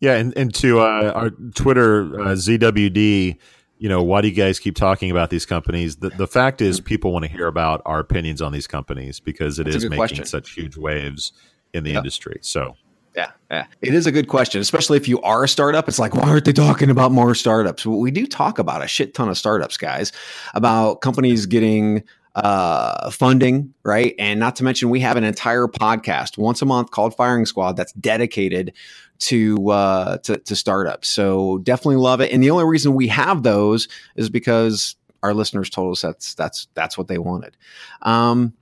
Yeah, 0.00 0.14
and, 0.16 0.34
and 0.36 0.54
to 0.54 0.80
uh, 0.80 1.12
our 1.14 1.30
Twitter 1.54 2.18
uh, 2.20 2.28
ZWD, 2.32 3.36
you 3.76 3.88
know, 3.88 4.02
why 4.02 4.22
do 4.22 4.28
you 4.28 4.34
guys 4.34 4.58
keep 4.58 4.74
talking 4.74 5.10
about 5.10 5.28
these 5.30 5.44
companies? 5.44 5.96
The, 5.96 6.08
the 6.10 6.26
fact 6.26 6.62
is, 6.62 6.80
people 6.80 7.12
want 7.12 7.24
to 7.26 7.30
hear 7.30 7.46
about 7.46 7.82
our 7.84 7.98
opinions 7.98 8.40
on 8.40 8.52
these 8.52 8.66
companies 8.66 9.20
because 9.20 9.58
it 9.58 9.64
That's 9.64 9.76
is 9.76 9.84
making 9.84 9.96
question. 9.98 10.24
such 10.24 10.52
huge 10.52 10.76
waves 10.78 11.32
in 11.74 11.84
the 11.84 11.90
Yep. 11.90 11.98
industry. 11.98 12.38
So, 12.40 12.76
Yeah, 13.14 13.32
yeah. 13.50 13.66
It 13.82 13.92
is 13.92 14.06
a 14.06 14.12
good 14.12 14.28
question, 14.28 14.60
especially 14.60 14.96
if 14.96 15.06
you 15.08 15.20
are 15.22 15.44
a 15.44 15.48
startup. 15.48 15.86
It's 15.88 15.98
like, 15.98 16.14
why 16.14 16.28
aren't 16.30 16.44
they 16.46 16.52
talking 16.52 16.88
about 16.90 17.12
more 17.12 17.34
startups? 17.34 17.84
Well, 17.84 17.98
we 17.98 18.10
do 18.10 18.26
talk 18.26 18.58
about 18.58 18.82
a 18.82 18.86
shit 18.86 19.12
ton 19.14 19.28
of 19.28 19.36
startups, 19.36 19.76
guys, 19.76 20.12
about 20.54 21.00
companies 21.02 21.44
getting 21.46 22.04
uh 22.36 23.10
funding 23.10 23.74
right 23.82 24.14
and 24.18 24.38
not 24.38 24.54
to 24.54 24.62
mention 24.62 24.88
we 24.88 25.00
have 25.00 25.16
an 25.16 25.24
entire 25.24 25.66
podcast 25.66 26.38
once 26.38 26.62
a 26.62 26.66
month 26.66 26.90
called 26.92 27.14
firing 27.16 27.44
squad 27.44 27.76
that's 27.76 27.92
dedicated 27.94 28.72
to 29.18 29.70
uh 29.70 30.16
to, 30.18 30.36
to 30.38 30.54
startups 30.54 31.08
so 31.08 31.58
definitely 31.58 31.96
love 31.96 32.20
it 32.20 32.32
and 32.32 32.42
the 32.42 32.50
only 32.50 32.64
reason 32.64 32.94
we 32.94 33.08
have 33.08 33.42
those 33.42 33.88
is 34.14 34.30
because 34.30 34.94
our 35.24 35.34
listeners 35.34 35.68
told 35.68 35.92
us 35.92 36.02
that's 36.02 36.34
that's 36.34 36.68
that's 36.74 36.96
what 36.96 37.08
they 37.08 37.18
wanted 37.18 37.56
um 38.02 38.52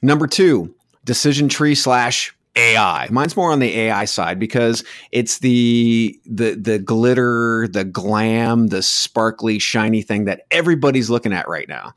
number 0.00 0.26
two 0.26 0.74
decision 1.04 1.48
tree 1.48 1.74
slash 1.74 2.34
AI. 2.58 3.06
Mine's 3.10 3.36
more 3.36 3.52
on 3.52 3.60
the 3.60 3.78
AI 3.78 4.04
side 4.04 4.38
because 4.38 4.82
it's 5.12 5.38
the 5.38 6.18
the 6.26 6.54
the 6.54 6.78
glitter, 6.78 7.68
the 7.68 7.84
glam, 7.84 8.66
the 8.66 8.82
sparkly, 8.82 9.58
shiny 9.58 10.02
thing 10.02 10.24
that 10.24 10.42
everybody's 10.50 11.08
looking 11.08 11.32
at 11.32 11.48
right 11.48 11.68
now. 11.68 11.94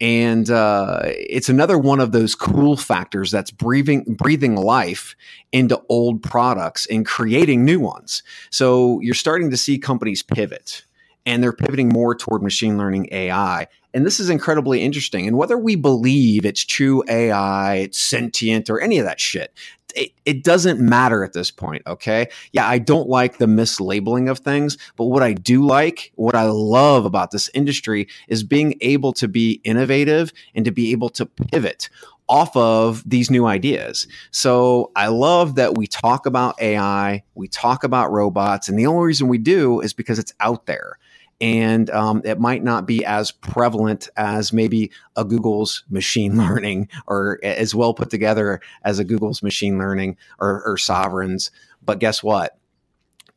And 0.00 0.50
uh, 0.50 1.00
it's 1.04 1.48
another 1.48 1.76
one 1.76 2.00
of 2.00 2.12
those 2.12 2.34
cool 2.34 2.76
factors 2.76 3.30
that's 3.30 3.50
breathing 3.50 4.04
breathing 4.04 4.56
life 4.56 5.14
into 5.52 5.80
old 5.88 6.22
products 6.22 6.86
and 6.86 7.04
creating 7.04 7.64
new 7.64 7.80
ones. 7.80 8.22
So 8.50 9.00
you're 9.00 9.14
starting 9.14 9.50
to 9.50 9.56
see 9.56 9.78
companies 9.78 10.22
pivot 10.22 10.84
and 11.26 11.42
they're 11.42 11.52
pivoting 11.52 11.90
more 11.90 12.14
toward 12.14 12.42
machine 12.42 12.78
learning 12.78 13.08
AI. 13.12 13.66
And 13.92 14.06
this 14.06 14.20
is 14.20 14.30
incredibly 14.30 14.82
interesting. 14.82 15.26
And 15.26 15.36
whether 15.36 15.58
we 15.58 15.76
believe 15.76 16.44
it's 16.44 16.64
true 16.64 17.02
AI, 17.08 17.74
it's 17.76 18.00
sentient, 18.00 18.70
or 18.70 18.80
any 18.80 18.98
of 18.98 19.04
that 19.04 19.20
shit, 19.20 19.52
it, 19.92 20.12
it 20.24 20.44
doesn't 20.44 20.80
matter 20.80 21.24
at 21.24 21.32
this 21.32 21.50
point. 21.50 21.82
Okay. 21.86 22.28
Yeah, 22.52 22.68
I 22.68 22.78
don't 22.78 23.08
like 23.08 23.38
the 23.38 23.46
mislabeling 23.46 24.30
of 24.30 24.38
things, 24.38 24.76
but 24.96 25.06
what 25.06 25.22
I 25.22 25.32
do 25.32 25.66
like, 25.66 26.12
what 26.16 26.34
I 26.34 26.44
love 26.44 27.04
about 27.04 27.30
this 27.30 27.50
industry 27.54 28.08
is 28.28 28.42
being 28.42 28.74
able 28.80 29.12
to 29.14 29.28
be 29.28 29.60
innovative 29.64 30.32
and 30.54 30.64
to 30.64 30.70
be 30.70 30.92
able 30.92 31.10
to 31.10 31.26
pivot 31.26 31.88
off 32.30 32.56
of 32.56 33.02
these 33.04 33.28
new 33.28 33.44
ideas. 33.44 34.06
So 34.30 34.92
I 34.94 35.08
love 35.08 35.56
that 35.56 35.76
we 35.76 35.88
talk 35.88 36.26
about 36.26 36.60
AI, 36.62 37.24
we 37.34 37.48
talk 37.48 37.82
about 37.82 38.12
robots, 38.12 38.68
and 38.68 38.78
the 38.78 38.86
only 38.86 39.04
reason 39.04 39.26
we 39.26 39.38
do 39.38 39.80
is 39.80 39.92
because 39.92 40.18
it's 40.20 40.32
out 40.38 40.66
there. 40.66 40.96
And 41.40 41.88
um, 41.90 42.22
it 42.24 42.38
might 42.38 42.62
not 42.62 42.86
be 42.86 43.04
as 43.04 43.30
prevalent 43.30 44.08
as 44.16 44.52
maybe 44.52 44.90
a 45.16 45.24
Google's 45.24 45.84
machine 45.88 46.36
learning 46.38 46.88
or 47.06 47.38
as 47.42 47.74
well 47.74 47.94
put 47.94 48.10
together 48.10 48.60
as 48.84 48.98
a 48.98 49.04
Google's 49.04 49.42
machine 49.42 49.78
learning 49.78 50.16
or, 50.38 50.62
or 50.64 50.76
Sovren's. 50.76 51.50
But 51.82 51.98
guess 51.98 52.22
what? 52.22 52.58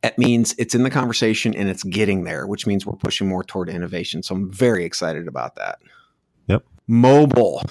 It 0.02 0.18
means 0.18 0.54
it's 0.58 0.74
in 0.74 0.82
the 0.82 0.90
conversation 0.90 1.54
and 1.54 1.70
it's 1.70 1.82
getting 1.82 2.24
there, 2.24 2.46
which 2.46 2.66
means 2.66 2.84
we're 2.84 2.96
pushing 2.96 3.26
more 3.26 3.42
toward 3.42 3.70
innovation. 3.70 4.22
So 4.22 4.34
I'm 4.34 4.52
very 4.52 4.84
excited 4.84 5.26
about 5.26 5.56
that. 5.56 5.78
Yep. 6.46 6.62
Mobile. 6.86 7.62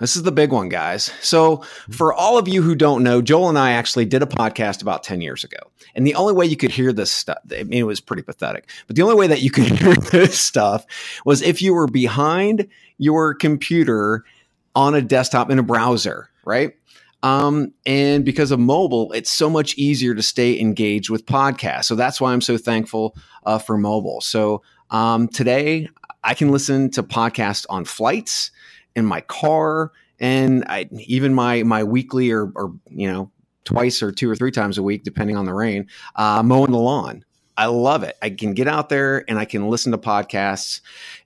This 0.00 0.16
is 0.16 0.24
the 0.24 0.32
big 0.32 0.52
one, 0.52 0.68
guys. 0.68 1.10
So, 1.22 1.62
for 1.90 2.12
all 2.12 2.36
of 2.36 2.48
you 2.48 2.62
who 2.62 2.74
don't 2.74 3.02
know, 3.02 3.22
Joel 3.22 3.48
and 3.48 3.58
I 3.58 3.72
actually 3.72 4.04
did 4.04 4.22
a 4.22 4.26
podcast 4.26 4.82
about 4.82 5.02
10 5.02 5.20
years 5.22 5.42
ago. 5.42 5.58
And 5.94 6.06
the 6.06 6.14
only 6.14 6.34
way 6.34 6.44
you 6.44 6.56
could 6.56 6.70
hear 6.70 6.92
this 6.92 7.10
stuff, 7.10 7.38
I 7.50 7.62
mean, 7.62 7.80
it 7.80 7.86
was 7.86 8.00
pretty 8.00 8.22
pathetic, 8.22 8.68
but 8.86 8.96
the 8.96 9.02
only 9.02 9.14
way 9.14 9.26
that 9.26 9.40
you 9.40 9.50
could 9.50 9.64
hear 9.78 9.94
this 9.94 10.38
stuff 10.38 10.84
was 11.24 11.40
if 11.40 11.62
you 11.62 11.74
were 11.74 11.86
behind 11.86 12.68
your 12.98 13.34
computer 13.34 14.24
on 14.74 14.94
a 14.94 15.00
desktop 15.00 15.50
in 15.50 15.58
a 15.58 15.62
browser, 15.62 16.28
right? 16.44 16.74
Um, 17.22 17.72
and 17.86 18.24
because 18.24 18.50
of 18.50 18.60
mobile, 18.60 19.10
it's 19.12 19.30
so 19.30 19.48
much 19.48 19.74
easier 19.78 20.14
to 20.14 20.22
stay 20.22 20.60
engaged 20.60 21.08
with 21.08 21.24
podcasts. 21.24 21.86
So 21.86 21.94
that's 21.94 22.20
why 22.20 22.32
I'm 22.32 22.42
so 22.42 22.58
thankful 22.58 23.16
uh, 23.44 23.58
for 23.58 23.78
mobile. 23.78 24.20
So 24.20 24.62
um, 24.90 25.26
today, 25.28 25.88
I 26.26 26.34
can 26.34 26.50
listen 26.50 26.90
to 26.90 27.04
podcasts 27.04 27.66
on 27.70 27.84
flights 27.84 28.50
in 28.96 29.06
my 29.06 29.20
car 29.20 29.92
and 30.18 30.64
I, 30.66 30.88
even 31.06 31.32
my 31.34 31.62
my 31.62 31.84
weekly 31.84 32.32
or, 32.32 32.50
or 32.56 32.74
you 32.90 33.10
know 33.10 33.30
twice 33.64 34.02
or 34.02 34.10
two 34.10 34.28
or 34.28 34.34
three 34.34 34.50
times 34.50 34.76
a 34.76 34.82
week 34.82 35.04
depending 35.04 35.36
on 35.36 35.44
the 35.44 35.54
rain 35.54 35.86
uh, 36.16 36.42
mowing 36.42 36.72
the 36.72 36.78
lawn. 36.78 37.24
I 37.58 37.66
love 37.66 38.02
it. 38.02 38.18
I 38.20 38.28
can 38.28 38.52
get 38.52 38.68
out 38.68 38.90
there 38.90 39.24
and 39.30 39.38
i 39.38 39.46
can 39.46 39.70
listen 39.70 39.92
to 39.92 39.98
podcasts 39.98 40.80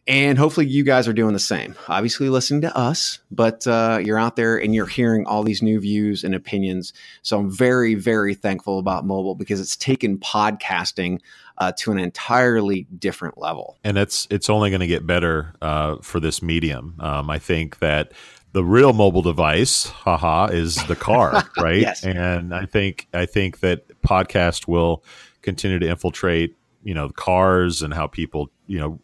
and 0.06 0.38
hopefully 0.38 0.66
you 0.66 0.84
guys 0.84 1.08
are 1.08 1.12
doing 1.12 1.32
the 1.32 1.40
same. 1.40 1.74
Obviously 1.88 2.28
listening 2.28 2.60
to 2.60 2.76
us 2.76 3.20
but 3.30 3.66
uh, 3.66 4.00
you're 4.04 4.18
out 4.18 4.36
there 4.36 4.58
and 4.58 4.74
you're 4.74 4.86
hearing 4.86 5.26
all 5.26 5.42
these 5.42 5.62
new 5.62 5.80
views 5.80 6.24
and 6.24 6.34
opinions. 6.34 6.92
So 7.22 7.38
i'm 7.38 7.50
very 7.50 7.94
very 7.94 8.34
thankful 8.34 8.78
about 8.78 9.06
mobile 9.06 9.34
because 9.34 9.60
it's 9.60 9.76
taken 9.76 10.18
podcasting 10.18 11.20
uh, 11.60 11.70
to 11.76 11.92
an 11.92 11.98
entirely 11.98 12.86
different 12.98 13.38
level 13.38 13.78
and 13.84 13.96
it's 13.98 14.26
it's 14.30 14.50
only 14.50 14.70
going 14.70 14.80
to 14.80 14.86
get 14.88 15.06
better 15.06 15.54
uh, 15.62 15.96
for 16.02 16.18
this 16.18 16.42
medium. 16.42 16.96
Um, 16.98 17.30
I 17.30 17.38
think 17.38 17.78
that 17.78 18.12
the 18.52 18.64
real 18.64 18.92
mobile 18.92 19.22
device, 19.22 19.84
haha, 19.84 20.46
is 20.46 20.74
the 20.86 20.96
car, 20.96 21.44
right? 21.58 21.82
Yes. 21.82 22.02
And 22.02 22.52
I 22.52 22.66
think 22.66 23.06
I 23.14 23.26
think 23.26 23.60
that 23.60 23.86
podcast 24.02 24.66
will 24.66 25.04
continue 25.42 25.78
to 25.78 25.88
infiltrate, 25.88 26.56
you 26.82 26.94
know, 26.94 27.10
cars 27.10 27.80
and 27.82 27.94
how 27.94 28.08
people, 28.08 28.50
you 28.66 28.80
know, 28.80 28.98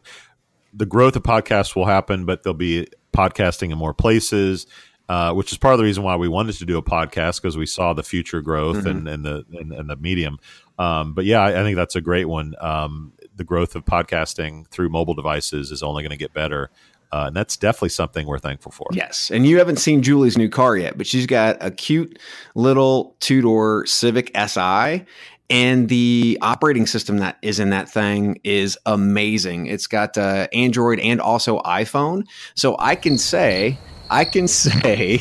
the 0.75 0.87
growth 0.87 1.14
of 1.14 1.23
podcasts 1.23 1.77
will 1.77 1.87
happen, 1.87 2.25
but 2.25 2.42
there'll 2.42 2.55
be 2.55 2.88
podcasting 3.12 3.71
in 3.71 3.79
more 3.79 3.95
places. 3.95 4.66
Uh, 5.09 5.33
which 5.33 5.53
is 5.53 5.59
part 5.59 5.73
of 5.73 5.79
the 5.79 5.85
reason 5.85 6.03
why 6.03 6.16
we 6.16 6.27
wanted 6.27 6.53
to 6.57 6.64
do 6.66 6.77
a 6.77 6.83
podcast 6.83 7.40
because 7.40 7.57
we 7.57 7.64
saw 7.64 7.92
the 7.92 8.03
future 8.03 8.40
growth 8.40 8.79
Mhm. 8.79 8.90
and, 8.90 9.09
and 9.09 9.25
the 9.25 9.45
and, 9.53 9.73
and 9.73 9.88
the 9.88 9.95
medium. 9.95 10.37
Um, 10.79 11.15
but 11.15 11.25
yeah, 11.25 11.41
I, 11.41 11.61
I 11.61 11.62
think 11.62 11.77
that's 11.77 11.97
a 11.97 12.01
great 12.01 12.27
one. 12.27 12.55
Um, 12.61 13.12
the 13.35 13.45
growth 13.45 13.77
of 13.77 13.85
podcasting 13.85 14.67
through 14.69 14.89
mobile 14.89 15.15
devices 15.15 15.71
is 15.71 15.83
only 15.83 16.03
going 16.03 16.11
to 16.11 16.17
get 16.17 16.33
better, 16.33 16.71
uh, 17.12 17.25
and 17.29 17.37
that's 17.37 17.57
definitely 17.57 17.91
something 17.91 18.27
we're 18.27 18.39
thankful 18.39 18.73
for. 18.73 18.89
Yes. 18.93 19.31
And 19.31 19.47
you 19.47 19.59
haven't 19.59 19.77
seen 19.77 20.03
Julie's 20.03 20.37
new 20.37 20.49
car 20.49 20.77
yet, 20.77 20.99
but 20.99 21.07
she's 21.07 21.27
got 21.27 21.57
a 21.61 21.71
cute 21.71 22.19
little 22.55 23.17
two 23.21 23.41
door 23.41 23.87
Civic 23.87 24.31
SI. 24.37 25.05
And 25.49 25.89
the 25.89 26.39
operating 26.43 26.89
system 26.89 27.19
that 27.19 27.39
is 27.41 27.61
in 27.61 27.71
that 27.71 27.89
thing 27.89 28.41
is 28.43 28.77
amazing. 28.85 29.67
It's 29.67 29.87
got 29.87 30.19
uh, 30.19 30.49
Android 30.53 30.99
and 30.99 31.21
also 31.21 31.61
iPhone. 31.61 32.27
So 32.57 32.75
I 32.81 32.97
can 32.97 33.17
say, 33.17 33.79
I 34.11 34.25
can 34.25 34.49
say, 34.49 35.21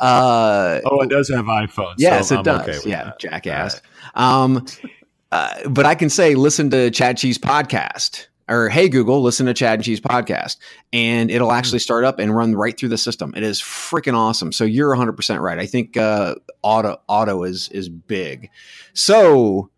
uh, 0.00 0.80
Oh, 0.84 1.00
it 1.02 1.10
does 1.10 1.28
have 1.30 1.44
iPhone. 1.46 1.94
Yes, 1.98 2.28
so 2.28 2.36
it 2.36 2.38
I'm 2.38 2.44
does. 2.44 2.68
okay 2.68 2.90
yeah, 2.90 3.04
that. 3.04 3.18
jackass. 3.18 3.80
Um, 4.14 4.66
uh, 5.30 5.68
but 5.68 5.86
I 5.86 5.94
can 5.94 6.10
say, 6.10 6.34
listen 6.34 6.70
to 6.70 6.90
Chad 6.90 7.16
Cheese 7.16 7.38
podcast, 7.38 8.26
or 8.48 8.68
hey 8.68 8.88
Google, 8.88 9.22
listen 9.22 9.46
to 9.46 9.54
Chad 9.54 9.74
and 9.74 9.84
Cheese 9.84 10.00
podcast, 10.00 10.58
and 10.92 11.30
it'll 11.30 11.52
actually 11.52 11.78
start 11.78 12.04
up 12.04 12.18
and 12.18 12.36
run 12.36 12.54
right 12.54 12.78
through 12.78 12.90
the 12.90 12.98
system. 12.98 13.32
It 13.36 13.42
is 13.42 13.60
freaking 13.60 14.14
awesome. 14.14 14.52
So 14.52 14.64
you're 14.64 14.90
100 14.90 15.12
percent 15.12 15.40
right. 15.40 15.58
I 15.58 15.66
think 15.66 15.96
uh, 15.96 16.34
auto 16.62 17.00
auto 17.08 17.44
is 17.44 17.68
is 17.70 17.88
big. 17.88 18.50
So 18.92 19.70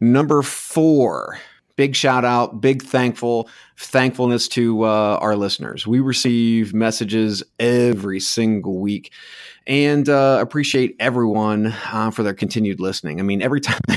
number 0.00 0.42
four. 0.42 1.38
Big 1.76 1.96
shout 1.96 2.24
out, 2.24 2.60
big 2.60 2.82
thankful 2.82 3.48
thankfulness 3.76 4.48
to 4.48 4.84
uh, 4.84 5.18
our 5.20 5.36
listeners. 5.36 5.86
We 5.86 6.00
receive 6.00 6.72
messages 6.74 7.42
every 7.58 8.20
single 8.20 8.78
week 8.78 9.12
and 9.66 10.08
uh, 10.08 10.38
appreciate 10.40 10.96
everyone 10.98 11.74
uh, 11.92 12.10
for 12.10 12.22
their 12.22 12.34
continued 12.34 12.80
listening. 12.80 13.20
I 13.20 13.22
mean, 13.22 13.42
every 13.42 13.60
time 13.60 13.80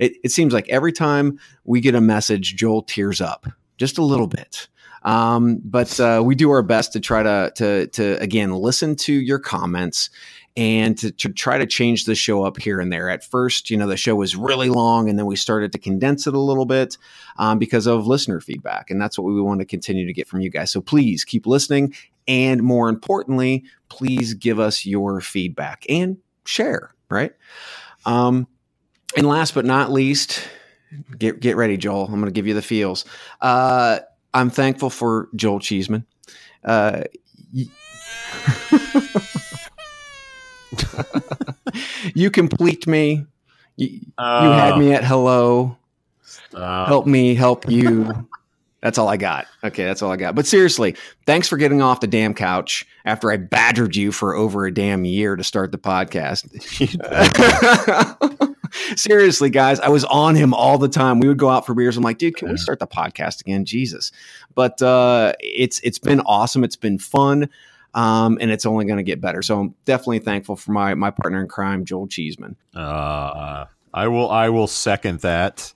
it, 0.00 0.14
it 0.22 0.30
seems 0.30 0.52
like 0.52 0.68
every 0.68 0.92
time 0.92 1.38
we 1.64 1.80
get 1.80 1.94
a 1.94 2.00
message, 2.00 2.56
Joel 2.56 2.82
tears 2.82 3.20
up 3.20 3.46
just 3.78 3.98
a 3.98 4.04
little 4.04 4.26
bit. 4.28 4.68
Um, 5.04 5.60
but 5.64 5.98
uh, 5.98 6.22
we 6.24 6.34
do 6.34 6.50
our 6.50 6.62
best 6.62 6.92
to 6.92 7.00
try 7.00 7.22
to 7.22 7.52
to 7.56 7.88
to 7.88 8.20
again 8.20 8.52
listen 8.52 8.94
to 8.96 9.12
your 9.12 9.40
comments 9.40 10.10
and 10.56 10.98
to, 10.98 11.10
to 11.12 11.30
try 11.30 11.58
to 11.58 11.66
change 11.66 12.04
the 12.04 12.14
show 12.14 12.44
up 12.44 12.58
here 12.58 12.80
and 12.80 12.92
there. 12.92 13.08
At 13.08 13.24
first, 13.24 13.70
you 13.70 13.76
know, 13.76 13.86
the 13.86 13.96
show 13.96 14.14
was 14.14 14.36
really 14.36 14.68
long, 14.68 15.08
and 15.08 15.18
then 15.18 15.26
we 15.26 15.36
started 15.36 15.72
to 15.72 15.78
condense 15.78 16.26
it 16.26 16.34
a 16.34 16.38
little 16.38 16.66
bit 16.66 16.98
um, 17.38 17.58
because 17.58 17.86
of 17.86 18.06
listener 18.06 18.40
feedback, 18.40 18.90
and 18.90 19.00
that's 19.00 19.18
what 19.18 19.24
we 19.32 19.40
want 19.40 19.60
to 19.60 19.66
continue 19.66 20.06
to 20.06 20.12
get 20.12 20.28
from 20.28 20.40
you 20.40 20.50
guys. 20.50 20.70
So 20.70 20.80
please 20.80 21.24
keep 21.24 21.46
listening, 21.46 21.94
and 22.28 22.62
more 22.62 22.88
importantly, 22.88 23.64
please 23.88 24.34
give 24.34 24.60
us 24.60 24.84
your 24.84 25.20
feedback 25.20 25.86
and 25.88 26.18
share. 26.44 26.94
Right. 27.08 27.32
Um, 28.06 28.46
and 29.16 29.26
last 29.26 29.54
but 29.54 29.64
not 29.64 29.92
least, 29.92 30.48
get 31.18 31.40
get 31.40 31.56
ready, 31.56 31.76
Joel. 31.76 32.06
I'm 32.06 32.12
going 32.12 32.24
to 32.26 32.30
give 32.30 32.46
you 32.46 32.54
the 32.54 32.62
feels. 32.62 33.04
Uh, 33.40 34.00
I'm 34.34 34.50
thankful 34.50 34.90
for 34.90 35.28
Joel 35.34 35.60
Cheeseman. 35.60 36.06
Uh, 36.64 37.02
y- 37.54 37.66
you 42.14 42.30
complete 42.30 42.86
me. 42.86 43.26
You, 43.76 43.88
you 43.88 44.10
had 44.18 44.78
me 44.78 44.92
at 44.92 45.04
hello. 45.04 45.76
Uh, 46.54 46.86
help 46.86 47.06
me 47.06 47.34
help 47.34 47.68
you. 47.70 48.28
That's 48.82 48.98
all 48.98 49.08
I 49.08 49.16
got. 49.16 49.46
Okay, 49.62 49.84
that's 49.84 50.02
all 50.02 50.10
I 50.10 50.16
got. 50.16 50.34
But 50.34 50.44
seriously, 50.46 50.96
thanks 51.24 51.48
for 51.48 51.56
getting 51.56 51.80
off 51.80 52.00
the 52.00 52.08
damn 52.08 52.34
couch 52.34 52.84
after 53.04 53.30
I 53.30 53.36
badgered 53.36 53.94
you 53.94 54.10
for 54.10 54.34
over 54.34 54.66
a 54.66 54.74
damn 54.74 55.04
year 55.04 55.36
to 55.36 55.44
start 55.44 55.70
the 55.70 55.78
podcast. 55.78 56.48
seriously, 58.98 59.50
guys, 59.50 59.78
I 59.78 59.88
was 59.88 60.04
on 60.06 60.34
him 60.34 60.52
all 60.52 60.78
the 60.78 60.88
time. 60.88 61.20
We 61.20 61.28
would 61.28 61.38
go 61.38 61.48
out 61.48 61.64
for 61.64 61.74
beers. 61.74 61.96
I'm 61.96 62.02
like, 62.02 62.18
dude, 62.18 62.36
can 62.36 62.50
we 62.50 62.56
start 62.56 62.80
the 62.80 62.88
podcast 62.88 63.40
again? 63.40 63.64
Jesus. 63.64 64.10
But 64.54 64.82
uh, 64.82 65.34
it's 65.38 65.78
it's 65.80 66.00
been 66.00 66.20
awesome. 66.20 66.64
It's 66.64 66.76
been 66.76 66.98
fun. 66.98 67.48
Um, 67.94 68.38
and 68.40 68.50
it's 68.50 68.64
only 68.64 68.84
going 68.86 68.96
to 68.96 69.02
get 69.02 69.20
better. 69.20 69.42
So 69.42 69.60
I'm 69.60 69.74
definitely 69.84 70.20
thankful 70.20 70.56
for 70.56 70.72
my 70.72 70.94
my 70.94 71.10
partner 71.10 71.40
in 71.42 71.48
crime, 71.48 71.84
Joel 71.84 72.06
Cheeseman. 72.06 72.56
Uh, 72.74 73.66
I 73.92 74.08
will. 74.08 74.30
I 74.30 74.48
will 74.48 74.66
second 74.66 75.20
that. 75.20 75.72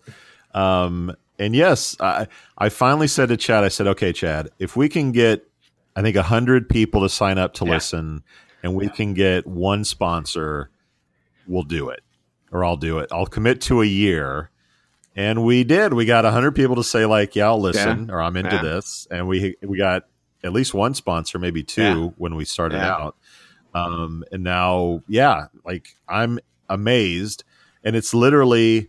Um, 0.55 1.15
and 1.39 1.55
yes, 1.55 1.95
I 2.01 2.27
I 2.57 2.71
finally 2.71 3.07
said 3.09 3.29
to 3.29 3.37
Chad. 3.37 3.65
I 3.65 3.69
said, 3.69 3.87
"Okay, 3.89 4.13
Chad, 4.15 4.49
if 4.59 4.77
we 4.77 4.89
can 4.89 5.13
get, 5.13 5.47
I 5.95 6.01
think 6.01 6.17
hundred 6.17 6.69
people 6.71 7.03
to 7.03 7.09
sign 7.11 7.37
up 7.37 7.53
to 7.55 7.67
Yeah. 7.67 7.73
listen, 7.73 8.23
and 8.63 8.75
we 8.75 8.89
can 8.89 9.13
get 9.13 9.47
one 9.47 9.85
sponsor, 9.85 10.71
we'll 11.47 11.65
do 11.65 11.91
it, 11.91 12.01
or 12.51 12.65
I'll 12.65 12.79
do 12.79 12.99
it. 13.01 13.11
I'll 13.13 13.27
commit 13.27 13.61
to 13.63 13.83
a 13.83 13.87
year." 13.87 14.51
And 15.15 15.45
we 15.45 15.65
did. 15.65 15.93
We 15.93 16.05
got 16.07 16.25
hundred 16.25 16.53
people 16.55 16.77
to 16.77 16.85
say 16.85 17.05
like, 17.05 17.37
"Yeah, 17.37 17.47
I'll 17.49 17.61
listen," 17.61 18.11
or 18.11 18.23
"I'm 18.23 18.37
into 18.39 18.57
Yeah. 18.57 18.63
this," 18.63 19.07
and 19.11 19.29
we 19.29 19.57
we 19.63 19.77
got 19.77 20.05
at 20.47 20.53
least 20.53 20.73
one 20.75 20.95
sponsor, 20.95 21.39
maybe 21.39 21.63
two, 21.63 21.83
Yeah. 21.83 21.95
when 22.17 22.35
we 22.37 22.45
started 22.45 22.77
Yeah. 22.77 22.93
out. 22.95 23.17
Um, 23.75 24.25
and 24.33 24.43
now, 24.43 25.03
yeah, 25.09 25.47
like 25.65 25.89
I'm 26.09 26.39
amazed, 26.69 27.45
and 27.85 27.95
it's 27.95 28.15
literally 28.15 28.89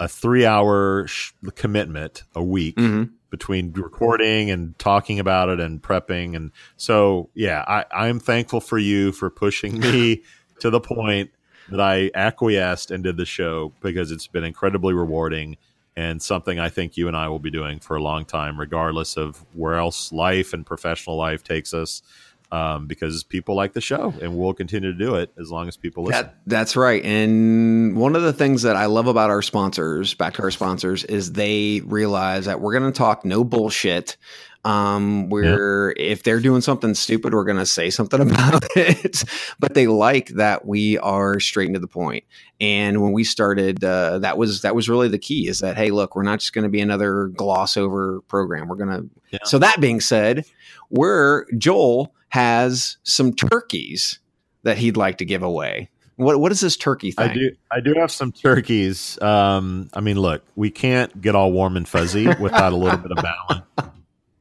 a 0.00 0.08
three-hour 0.08 1.06
sh- 1.06 1.32
commitment 1.54 2.24
a 2.34 2.42
week 2.42 2.76
Mhm. 2.76 3.10
between 3.30 3.72
recording 3.72 4.50
and 4.50 4.76
talking 4.78 5.18
about 5.20 5.48
it 5.48 5.60
and 5.60 5.82
prepping, 5.82 6.34
and 6.36 6.50
so 6.76 7.30
yeah, 7.34 7.64
I, 7.68 7.84
I'm 7.92 8.18
thankful 8.20 8.60
for 8.60 8.78
you 8.78 9.12
for 9.12 9.30
pushing 9.30 9.78
me 9.78 10.22
to 10.60 10.70
the 10.70 10.80
point 10.80 11.30
that 11.68 11.80
I 11.80 12.10
acquiesced 12.14 12.90
and 12.90 13.04
did 13.04 13.16
the 13.18 13.26
show 13.26 13.72
because 13.82 14.10
it's 14.10 14.26
been 14.26 14.44
incredibly 14.44 14.94
rewarding 14.94 15.56
and 15.98 16.22
something 16.22 16.60
I 16.60 16.68
think 16.68 16.96
you 16.96 17.08
and 17.08 17.16
I 17.16 17.28
will 17.28 17.40
be 17.40 17.50
doing 17.50 17.80
for 17.80 17.96
a 17.96 18.00
long 18.00 18.24
time, 18.24 18.58
regardless 18.58 19.16
of 19.16 19.44
where 19.52 19.74
else 19.74 20.12
life 20.12 20.52
and 20.52 20.64
professional 20.64 21.16
life 21.16 21.42
takes 21.42 21.74
us. 21.74 22.02
Um, 22.50 22.86
because 22.86 23.24
people 23.24 23.56
like 23.56 23.74
the 23.74 23.82
show, 23.82 24.14
and 24.22 24.34
we'll 24.34 24.54
continue 24.54 24.90
to 24.90 24.98
do 24.98 25.16
it 25.16 25.34
as 25.38 25.50
long 25.50 25.68
as 25.68 25.76
people 25.76 26.04
listen. 26.04 26.24
That, 26.24 26.34
that's 26.46 26.76
right. 26.76 27.04
And 27.04 27.94
one 27.94 28.16
of 28.16 28.22
the 28.22 28.32
things 28.32 28.62
that 28.62 28.74
I 28.74 28.86
love 28.86 29.06
about 29.06 29.28
our 29.28 29.42
sponsors, 29.42 30.14
back 30.14 30.32
to 30.34 30.42
our 30.42 30.50
sponsors, 30.50 31.04
is 31.04 31.32
they 31.32 31.82
realize 31.84 32.46
that 32.46 32.62
we're 32.62 32.72
going 32.78 32.90
to 32.90 32.96
talk 32.96 33.22
no 33.22 33.44
bullshit. 33.44 34.16
Um, 34.64 35.28
we're 35.28 35.94
if 35.96 36.24
they're 36.24 36.40
doing 36.40 36.60
something 36.60 36.94
stupid, 36.94 37.32
we're 37.32 37.44
going 37.44 37.58
to 37.58 37.66
say 37.66 37.90
something 37.90 38.20
about 38.30 38.64
it. 38.76 39.24
but 39.58 39.74
they 39.74 39.86
like 39.86 40.28
that 40.28 40.66
we 40.66 40.98
are 40.98 41.40
straight 41.40 41.72
to 41.72 41.78
the 41.78 41.86
point. 41.86 42.24
And 42.60 43.00
when 43.00 43.12
we 43.12 43.24
started, 43.24 43.84
uh, 43.84 44.18
that 44.18 44.36
was 44.36 44.62
that 44.62 44.74
was 44.74 44.88
really 44.88 45.08
the 45.08 45.18
key. 45.18 45.48
Is 45.48 45.60
that 45.60 45.76
hey, 45.76 45.90
look, 45.90 46.16
we're 46.16 46.22
not 46.22 46.40
just 46.40 46.52
going 46.52 46.64
to 46.64 46.68
be 46.68 46.80
another 46.80 47.26
gloss 47.26 47.76
over 47.76 48.20
program. 48.22 48.68
We're 48.68 48.76
going 48.76 48.90
to. 48.90 49.10
Yeah. 49.30 49.38
So 49.44 49.58
that 49.58 49.80
being 49.80 50.00
said, 50.00 50.44
we're 50.90 51.44
Joel 51.52 52.14
has 52.28 52.96
some 53.02 53.32
turkeys 53.34 54.18
that 54.62 54.78
he'd 54.78 54.96
like 54.96 55.18
to 55.18 55.24
give 55.24 55.42
away. 55.42 55.88
What 56.16 56.40
what 56.40 56.50
is 56.50 56.60
this 56.60 56.76
turkey 56.76 57.12
thing? 57.12 57.30
I 57.30 57.32
do. 57.32 57.50
I 57.70 57.80
do 57.80 57.94
have 57.94 58.10
some 58.10 58.32
turkeys. 58.32 59.20
Um, 59.22 59.88
I 59.94 60.00
mean, 60.00 60.18
look, 60.18 60.42
we 60.56 60.68
can't 60.68 61.20
get 61.20 61.36
all 61.36 61.52
warm 61.52 61.76
and 61.76 61.88
fuzzy 61.88 62.26
without 62.40 62.72
a 62.72 62.76
little 62.76 62.98
bit 62.98 63.12
of 63.12 63.22
balance 63.22 63.94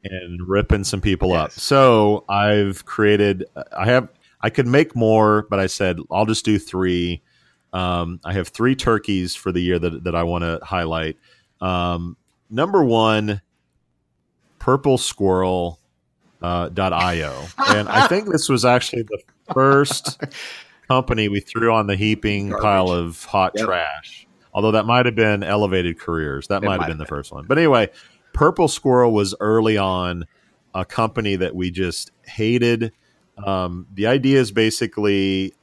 and 0.04 0.48
ripping 0.48 0.84
some 0.84 1.02
people 1.02 1.34
up. 1.34 1.52
So 1.52 2.26
I've 2.28 2.86
created. 2.86 3.46
I 3.78 3.86
have. 3.86 4.10
I 4.42 4.50
could 4.50 4.68
make 4.68 4.96
more, 4.96 5.44
but 5.50 5.60
I 5.60 5.68
said 5.68 6.00
I'll 6.12 6.26
just 6.26 6.46
do 6.46 6.58
three. 6.58 7.22
Um, 7.74 8.20
I 8.26 8.34
have 8.34 8.48
three 8.48 8.76
turkeys 8.76 9.36
for 9.36 9.52
the 9.52 9.62
year 9.62 9.78
that 9.78 10.04
that 10.04 10.16
I 10.16 10.24
want 10.24 10.44
to 10.44 10.60
highlight. 10.64 11.18
Um, 11.62 12.18
number 12.50 12.84
one, 12.84 13.42
purple 14.58 14.98
squirrel. 14.98 15.80
Uh, 16.42 16.70
.io 16.78 17.46
and 17.70 17.90
I 17.90 18.08
think 18.08 18.32
this 18.32 18.48
was 18.48 18.64
actually 18.64 19.02
the 19.04 19.20
first 19.54 20.22
company 20.88 21.30
we 21.30 21.40
threw 21.40 21.74
on 21.74 21.88
the 21.88 21.96
heaping 21.96 22.50
Garbage. 22.50 22.64
pile 22.64 22.90
of 22.92 23.24
hot 23.26 23.54
Yep. 23.56 23.66
trash. 23.66 24.28
Although 24.54 24.72
that 24.72 24.86
might 24.86 25.06
have 25.06 25.16
been 25.16 25.44
elevated 25.44 26.00
careers. 26.00 26.48
That 26.48 26.64
might 26.64 26.74
have 26.74 26.82
might 26.82 26.88
been 26.90 26.98
the 26.98 27.06
first 27.06 27.32
one. 27.32 27.46
But 27.48 27.58
anyway, 27.58 27.90
Purple 28.34 28.68
Squirrel 28.68 29.14
was 29.14 29.34
early 29.40 29.78
on 29.78 30.26
a 30.74 30.86
company 30.86 31.36
that 31.38 31.56
we 31.56 31.72
just 31.72 32.12
hated. 32.26 32.92
Um, 33.44 33.88
the 33.94 34.08
idea 34.08 34.40
is 34.40 34.52
basically 34.52 35.54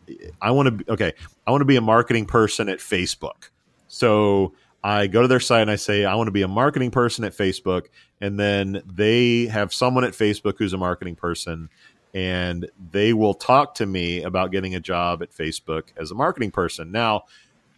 I 0.41 0.51
want 0.53 0.79
to 0.87 0.93
okay, 0.93 1.13
I 1.47 1.51
want 1.51 1.61
to 1.61 1.67
be 1.67 1.77
a 1.77 1.81
marketing 1.81 2.27
person 2.27 2.69
at 2.69 2.79
Facebook. 2.79 3.51
So 3.89 4.55
I 4.83 5.07
go 5.07 5.23
to 5.23 5.29
their 5.29 5.41
site 5.41 5.63
and 5.63 5.71
I 5.71 5.77
say, 5.77 6.05
I 6.05 6.15
want 6.15 6.27
to 6.29 6.33
be 6.33 6.43
a 6.43 6.49
marketing 6.49 6.91
person 6.91 7.25
at 7.25 7.33
Facebook. 7.33 7.87
And 8.25 8.41
then 8.41 8.81
they 8.87 9.45
have 9.49 9.75
someone 9.75 10.03
at 10.03 10.15
Facebook 10.15 10.55
who's 10.57 10.73
a 10.73 10.79
marketing 10.79 11.15
person 11.15 11.69
and 12.15 12.71
they 12.91 13.13
will 13.13 13.35
talk 13.35 13.75
to 13.75 13.85
me 13.85 14.23
about 14.23 14.51
getting 14.51 14.75
a 14.75 14.81
job 14.81 15.23
at 15.23 15.31
Facebook 15.31 15.89
as 15.99 16.11
a 16.11 16.15
marketing 16.15 16.51
person. 16.51 16.91
Now, 16.91 17.25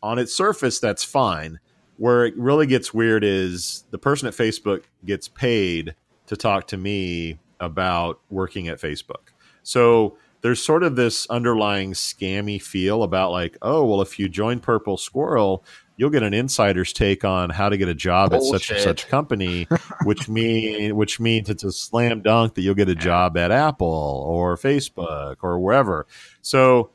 on 0.04 0.20
its 0.20 0.32
surface, 0.32 0.78
that's 0.78 1.02
fine. 1.02 1.59
Where 1.96 2.26
it 2.26 2.37
really 2.37 2.68
gets 2.68 2.94
weird 2.94 3.24
is 3.24 3.82
the 3.90 3.98
person 3.98 4.28
at 4.28 4.35
Facebook 4.35 4.85
gets 5.04 5.26
paid 5.26 5.96
to 6.28 6.37
talk 6.37 6.68
to 6.68 6.76
me 6.76 7.40
about 7.59 8.20
working 8.30 8.68
at 8.68 8.78
Facebook. 8.78 9.32
So 9.64 10.16
there's 10.42 10.62
sort 10.62 10.85
of 10.85 10.94
this 10.94 11.26
underlying 11.28 11.92
scammy 11.92 12.62
feel 12.62 13.02
about 13.02 13.32
like, 13.32 13.59
oh, 13.62 13.85
well, 13.85 14.00
if 14.00 14.16
you 14.16 14.28
join 14.28 14.61
Purple 14.61 14.96
Squirrel, 14.96 15.64
you'll 15.96 16.11
get 16.11 16.22
an 16.22 16.35
insider's 16.35 16.92
take 16.92 17.24
on 17.24 17.50
how 17.50 17.68
to 17.68 17.76
get 17.76 17.88
a 17.88 17.94
job 17.94 18.35
at 18.35 18.42
such 18.42 18.70
and 18.70 18.80
such 18.80 19.09
company, 19.09 19.66
which 20.04 20.28
mean 20.28 20.94
which 20.96 21.18
means 21.20 21.48
it's 21.48 21.64
a 21.64 21.72
slam 21.72 22.22
dunk 22.22 22.54
that 22.54 22.62
you'll 22.62 22.74
get 22.74 22.88
a 22.88 22.94
job 22.94 23.37
at 23.37 23.50
Apple 23.50 24.24
or 24.26 24.56
Facebook 24.56 25.37
or 25.42 25.59
wherever. 25.59 26.06
So 26.42 26.90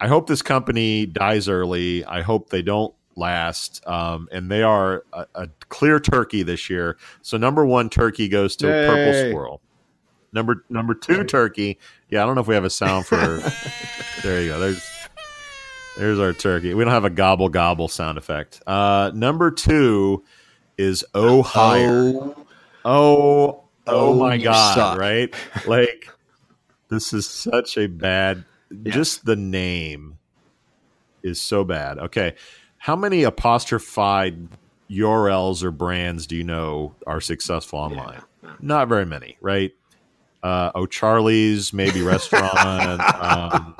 I 0.00 0.08
hope 0.08 0.26
this 0.26 0.42
company 0.42 1.06
dies 1.06 1.48
early. 1.48 2.04
I 2.04 2.22
hope 2.22 2.50
they 2.50 2.62
don't 2.62 2.94
last. 3.16 3.86
Um, 3.86 4.28
and 4.32 4.50
they 4.50 4.62
are 4.62 5.04
a, 5.12 5.26
a 5.34 5.48
clear 5.68 6.00
turkey 6.00 6.42
this 6.42 6.68
year. 6.68 6.96
So 7.22 7.36
number 7.36 7.64
one 7.64 7.88
turkey 7.88 8.28
goes 8.28 8.56
to 8.56 8.66
Yay. 8.66 8.86
Purple 8.86 9.30
Squirrel. 9.30 9.60
Number 10.32 10.64
number 10.70 10.94
two 10.94 11.24
turkey. 11.24 11.78
Yeah, 12.08 12.22
I 12.22 12.26
don't 12.26 12.34
know 12.34 12.40
if 12.40 12.46
we 12.46 12.54
have 12.54 12.64
a 12.64 12.70
sound 12.70 13.06
for. 13.06 13.16
there 14.22 14.42
you 14.42 14.48
go. 14.48 14.58
There's 14.58 14.91
there's 16.02 16.18
our 16.18 16.32
turkey. 16.32 16.74
We 16.74 16.82
don't 16.82 16.92
have 16.92 17.04
a 17.04 17.10
gobble 17.10 17.48
gobble 17.48 17.86
sound 17.86 18.18
effect. 18.18 18.60
Uh, 18.66 19.12
number 19.14 19.52
two 19.52 20.24
is 20.76 21.04
O'Hire. 21.14 22.12
Oh, 22.14 22.34
Oh, 22.84 23.64
oh, 23.86 24.10
Oh, 24.10 24.14
my 24.18 24.36
God, 24.36 24.74
suck. 24.74 24.98
right? 24.98 25.32
Like, 25.68 26.08
this 26.88 27.12
is 27.12 27.28
such 27.28 27.78
a 27.78 27.86
bad, 27.86 28.44
just 28.82 29.24
the 29.24 29.36
name 29.36 30.18
is 31.22 31.40
so 31.40 31.62
bad. 31.62 31.98
Okay. 31.98 32.34
How 32.78 32.96
many 32.96 33.22
apostrophied 33.22 34.48
URLs 34.90 35.62
or 35.62 35.70
brands 35.70 36.26
do 36.26 36.34
you 36.34 36.42
know 36.42 36.96
are 37.06 37.20
successful 37.20 37.78
online? 37.78 38.22
Not 38.60 38.88
very 38.88 39.06
many, 39.06 39.36
right? 39.40 39.70
Uh, 40.42 40.72
O'Charlie's, 40.74 41.72
maybe 41.72 42.02
restaurant, 42.02 43.00
um, 43.22 43.76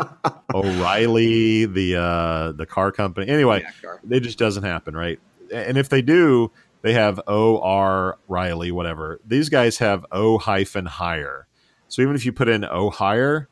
O'Reilly, 0.55 1.67
the 1.67 1.97
uh, 1.97 2.53
the 2.53 2.67
car 2.67 2.93
company. 2.93 3.29
Anyway, 3.29 3.65
it 4.09 4.21
just 4.21 4.39
doesn't 4.39 4.63
happen, 4.63 4.97
right? 4.97 5.19
And 5.53 5.77
if 5.77 5.89
they 5.89 6.03
do, 6.03 6.53
they 6.83 6.93
have 6.93 7.21
O 7.27 7.61
R 7.61 8.19
Riley, 8.29 8.71
whatever. 8.71 9.21
These 9.27 9.49
guys 9.49 9.79
have 9.79 10.07
O 10.13 10.39
hyphen 10.39 10.87
hire. 10.87 11.47
So 11.89 12.01
even 12.03 12.15
if 12.15 12.25
you 12.25 12.33
put 12.33 12.49
in 12.49 12.65
O 12.65 12.91
hire, 12.91 13.49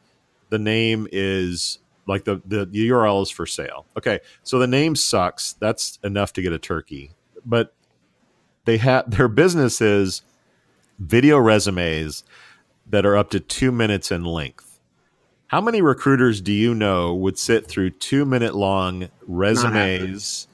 the 0.50 0.58
name 0.58 1.08
is 1.10 1.78
like 2.06 2.24
the, 2.24 2.42
the 2.44 2.66
the 2.66 2.88
URL 2.90 3.22
is 3.22 3.30
for 3.30 3.46
sale. 3.46 3.86
Okay, 3.96 4.20
so 4.42 4.58
the 4.58 4.66
name 4.66 4.94
sucks. 4.96 5.54
That's 5.54 5.98
enough 6.04 6.32
to 6.34 6.42
get 6.42 6.52
a 6.52 6.58
turkey, 6.58 7.12
but 7.44 7.74
they 8.64 8.76
have 8.78 9.10
their 9.10 9.28
business 9.28 9.80
is 9.80 10.22
video 10.98 11.38
resumes 11.38 12.24
that 12.90 13.06
are 13.06 13.16
up 13.16 13.30
to 13.30 13.40
two 13.40 13.72
minutes 13.72 14.10
in 14.10 14.24
length. 14.24 14.80
How 15.46 15.60
many 15.60 15.82
recruiters 15.82 16.40
do 16.40 16.52
you 16.52 16.74
know 16.74 17.14
would 17.14 17.38
sit 17.38 17.66
through 17.66 17.90
two 17.90 18.24
minute 18.24 18.54
long 18.54 19.08
resumes 19.26 20.46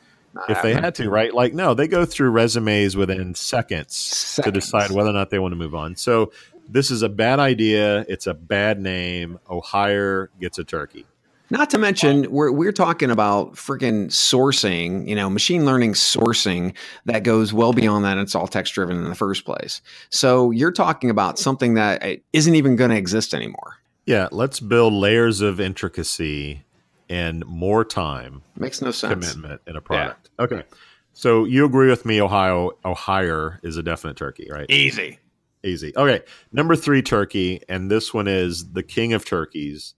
if 0.48 0.62
they 0.62 0.72
had 0.74 0.94
to, 0.96 1.10
right? 1.10 1.34
Like, 1.34 1.52
no, 1.52 1.74
they 1.74 1.88
go 1.88 2.04
through 2.04 2.30
resumes 2.30 2.96
within 2.96 3.34
seconds, 3.34 4.38
to 4.42 4.50
decide 4.50 4.90
whether 4.90 5.10
or 5.10 5.14
not 5.14 5.30
they 5.30 5.38
want 5.38 5.52
to 5.52 5.56
move 5.56 5.74
on. 5.74 5.96
So 5.96 6.32
this 6.68 6.90
is 6.90 7.02
a 7.02 7.08
bad 7.08 7.38
idea. 7.40 8.04
It's 8.08 8.26
a 8.26 8.34
bad 8.34 8.80
name. 8.80 9.38
O'Hire 9.50 10.30
gets 10.40 10.58
a 10.58 10.64
turkey. 10.64 11.06
Not 11.50 11.70
to 11.70 11.78
mention, 11.78 12.30
we're 12.30 12.50
we're 12.50 12.72
talking 12.72 13.10
about 13.10 13.54
freaking 13.54 14.06
sourcing, 14.06 15.08
you 15.08 15.14
know, 15.14 15.30
machine 15.30 15.64
learning 15.64 15.92
sourcing 15.92 16.74
that 17.04 17.22
goes 17.22 17.52
well 17.52 17.72
beyond 17.72 18.04
that. 18.04 18.12
And 18.12 18.20
it's 18.20 18.34
all 18.34 18.48
text 18.48 18.74
driven 18.74 18.96
in 18.96 19.04
the 19.04 19.14
first 19.14 19.44
place. 19.44 19.80
So 20.10 20.50
you're 20.50 20.72
talking 20.72 21.08
about 21.08 21.38
something 21.38 21.74
that 21.74 22.02
uh, 22.02 22.16
isn't 22.32 22.54
even 22.54 22.74
going 22.76 22.90
to 22.90 22.96
exist 22.96 23.32
anymore. 23.32 23.76
Yeah, 24.06 24.28
let's 24.32 24.60
build 24.60 24.92
layers 24.92 25.40
of 25.40 25.60
intricacy 25.60 26.64
and 27.08 27.44
more 27.46 27.84
time 27.84 28.42
Makes 28.56 28.82
no 28.82 28.90
sense. 28.90 29.32
commitment 29.32 29.60
in 29.66 29.76
a 29.76 29.80
product. 29.80 30.30
Okay. 30.38 30.64
So 31.12 31.44
you 31.44 31.64
agree 31.64 31.88
with 31.88 32.04
me, 32.04 32.20
O'Hire 32.20 32.70
O'Hire 32.84 33.60
is 33.62 33.76
a 33.76 33.82
definite 33.82 34.16
turkey, 34.16 34.48
right? 34.50 34.66
Easy. 34.68 35.18
Easy. 35.64 35.92
Okay. 35.96 36.22
Number 36.52 36.76
three 36.76 37.02
turkey, 37.02 37.62
and 37.68 37.90
this 37.90 38.12
one 38.12 38.28
is 38.28 38.72
the 38.72 38.82
king 38.82 39.12
of 39.12 39.24
turkeys. 39.24 39.94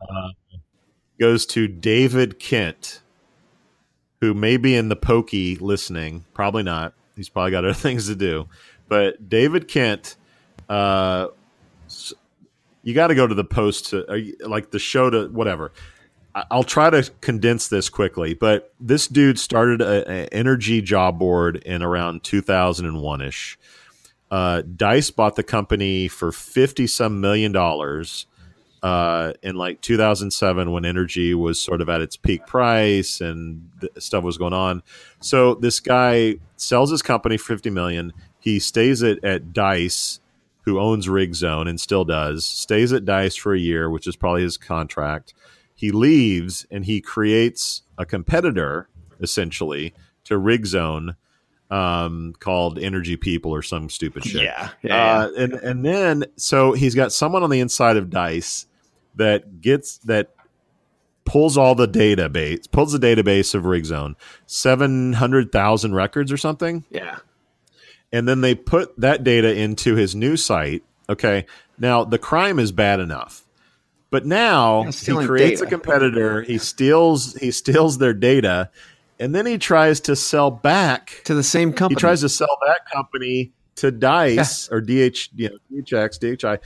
Uh, 0.00 0.28
goes 1.18 1.46
to 1.46 1.68
David 1.68 2.38
Kent, 2.38 3.00
who 4.20 4.34
may 4.34 4.56
be 4.56 4.74
in 4.74 4.88
the 4.88 4.96
pokey 4.96 5.56
listening. 5.56 6.24
Probably 6.34 6.62
not. 6.62 6.94
He's 7.16 7.28
probably 7.28 7.50
got 7.50 7.64
other 7.64 7.74
things 7.74 8.06
to 8.06 8.14
do. 8.14 8.48
But 8.88 9.28
David 9.28 9.68
Kent, 9.68 10.16
uh, 10.68 11.28
you 12.82 12.94
got 12.94 13.08
to 13.08 13.14
go 13.14 13.26
to 13.26 13.34
the 13.34 13.44
post 13.44 13.90
to 13.90 14.06
uh, 14.06 14.48
like 14.48 14.70
the 14.70 14.78
show 14.78 15.10
to 15.10 15.28
whatever. 15.28 15.72
I'll 16.50 16.64
try 16.64 16.90
to 16.90 17.10
condense 17.20 17.68
this 17.68 17.88
quickly, 17.88 18.34
but 18.34 18.72
this 18.78 19.08
dude 19.08 19.38
started 19.38 19.80
an 19.80 20.28
energy 20.30 20.80
job 20.80 21.18
board 21.18 21.56
in 21.56 21.82
around 21.82 22.22
2001 22.22 23.20
ish. 23.22 23.58
Uh, 24.30 24.62
Dice 24.62 25.10
bought 25.10 25.36
the 25.36 25.42
company 25.42 26.06
for 26.06 26.30
50 26.30 26.86
some 26.86 27.20
million 27.20 27.50
dollars 27.50 28.26
uh, 28.82 29.32
in 29.42 29.56
like 29.56 29.80
2007 29.80 30.70
when 30.70 30.84
energy 30.84 31.34
was 31.34 31.60
sort 31.60 31.80
of 31.80 31.88
at 31.88 32.00
its 32.00 32.16
peak 32.16 32.46
price 32.46 33.20
and 33.20 33.70
stuff 33.98 34.24
was 34.24 34.38
going 34.38 34.52
on. 34.52 34.82
So 35.20 35.54
this 35.54 35.80
guy 35.80 36.36
sells 36.56 36.90
his 36.90 37.02
company 37.02 37.36
for 37.36 37.54
50 37.54 37.70
million. 37.70 38.12
He 38.38 38.58
stays 38.58 39.02
at, 39.02 39.22
at 39.24 39.52
Dice, 39.52 40.20
who 40.62 40.78
owns 40.78 41.06
Rigzone 41.06 41.68
and 41.68 41.80
still 41.80 42.04
does, 42.04 42.44
stays 42.44 42.92
at 42.92 43.04
Dice 43.04 43.36
for 43.36 43.54
a 43.54 43.58
year, 43.58 43.90
which 43.90 44.06
is 44.06 44.16
probably 44.16 44.42
his 44.42 44.56
contract. 44.56 45.34
He 45.74 45.90
leaves 45.90 46.66
and 46.70 46.84
he 46.84 47.00
creates 47.00 47.82
a 47.96 48.04
competitor 48.04 48.88
essentially 49.20 49.94
to 50.24 50.34
Rigzone 50.34 51.16
um, 51.70 52.34
called 52.40 52.78
Energy 52.78 53.16
People 53.16 53.54
or 53.54 53.62
some 53.62 53.90
stupid 53.90 54.24
shit. 54.24 54.42
Yeah. 54.42 54.70
Yeah. 54.82 55.18
Uh, 55.18 55.30
and 55.36 55.52
and 55.54 55.84
then 55.84 56.24
so 56.36 56.72
he's 56.72 56.94
got 56.94 57.12
someone 57.12 57.42
on 57.42 57.50
the 57.50 57.60
inside 57.60 57.96
of 57.96 58.10
Dice 58.10 58.66
that 59.16 59.60
gets 59.60 59.98
that 59.98 60.30
pulls 61.24 61.58
all 61.58 61.74
the 61.74 61.88
database, 61.88 62.70
pulls 62.70 62.92
the 62.92 62.98
database 62.98 63.54
of 63.54 63.64
RigZone, 63.64 64.14
seven 64.46 65.12
hundred 65.12 65.52
thousand 65.52 65.94
records 65.94 66.32
or 66.32 66.38
something, 66.38 66.84
yeah. 66.90 67.18
and 68.12 68.26
then 68.26 68.40
they 68.40 68.54
put 68.54 68.98
that 68.98 69.24
data 69.24 69.54
into 69.54 69.94
his 69.94 70.14
new 70.14 70.36
site. 70.38 70.82
Okay, 71.10 71.44
now 71.78 72.04
the 72.04 72.18
crime 72.18 72.58
is 72.58 72.72
bad 72.72 72.98
enough, 73.00 73.44
but 74.10 74.24
now 74.24 74.84
Yeah, 74.84 74.90
he 74.92 75.26
creates 75.26 75.60
data. 75.60 75.66
a 75.66 75.70
competitor. 75.70 76.42
He 76.42 76.56
steals 76.56 77.34
he 77.34 77.50
steals 77.50 77.98
their 77.98 78.14
data, 78.14 78.70
and 79.20 79.34
then 79.34 79.46
he 79.46 79.58
tries 79.58 80.00
to 80.00 80.16
sell 80.16 80.50
back 80.50 81.22
To 81.24 81.34
the 81.34 81.42
same 81.42 81.72
company. 81.72 81.96
he 81.96 82.00
tries 82.00 82.20
to 82.22 82.28
sell 82.28 82.56
that 82.66 82.80
company 82.92 83.52
to 83.76 83.90
Dice 83.90 84.68
or 84.70 84.80
DH, 84.80 85.28
you 85.36 85.50
know, 85.50 85.58
DHX, 85.72 86.18
DHI. 86.40 86.58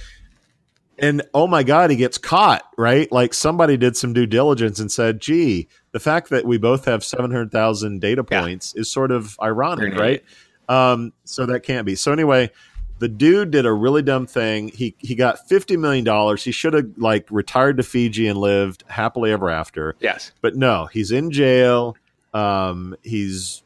And 0.99 1.23
oh 1.35 1.47
my 1.47 1.63
God, 1.63 1.91
he 1.91 1.97
gets 1.97 2.19
caught, 2.19 2.63
right? 2.79 3.11
Like 3.11 3.35
somebody 3.35 3.77
did 3.77 3.97
some 3.97 4.13
due 4.13 4.27
diligence 4.27 4.79
and 4.79 4.91
said, 4.93 5.21
gee, 5.21 5.69
the 5.93 6.01
fact 6.01 6.31
that 6.31 6.45
we 6.45 6.59
both 6.59 6.85
have 6.85 7.03
700,000 7.03 8.01
data 8.01 8.25
Yeah. 8.31 8.41
points 8.43 8.75
is 8.75 8.91
sort 8.93 9.11
of 9.11 9.37
ironic, 9.43 9.95
right? 9.97 10.23
Um, 10.69 11.13
so 11.25 11.47
that 11.47 11.61
can't 11.61 11.85
be. 11.87 11.97
So 11.97 12.13
anyway, 12.13 12.51
the 12.99 13.09
dude 13.09 13.51
did 13.51 13.67
a 13.67 13.73
really 13.73 14.03
dumb 14.03 14.27
thing. 14.27 14.69
He 14.69 14.95
he 14.99 15.15
got 15.17 15.39
$50 15.49 15.77
million. 15.79 16.37
He 16.37 16.53
should 16.53 16.73
have 16.75 16.87
like 16.97 17.27
retired 17.31 17.79
to 17.79 17.83
Fiji 17.83 18.29
and 18.29 18.39
lived 18.39 18.85
happily 18.87 19.33
ever 19.33 19.51
after 19.51 19.97
yes. 19.99 20.31
but 20.41 20.55
no, 20.57 20.87
he's 20.87 21.11
in 21.11 21.31
jail. 21.33 21.97
Um, 22.33 22.97
he's 23.03 23.63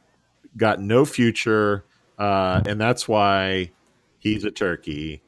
got 0.56 0.80
no 0.80 1.04
future, 1.04 1.84
uh, 2.18 2.62
and 2.66 2.80
that's 2.80 3.06
why 3.06 3.70
he's 4.18 4.44
a 4.44 4.50
turkey, 4.50 5.22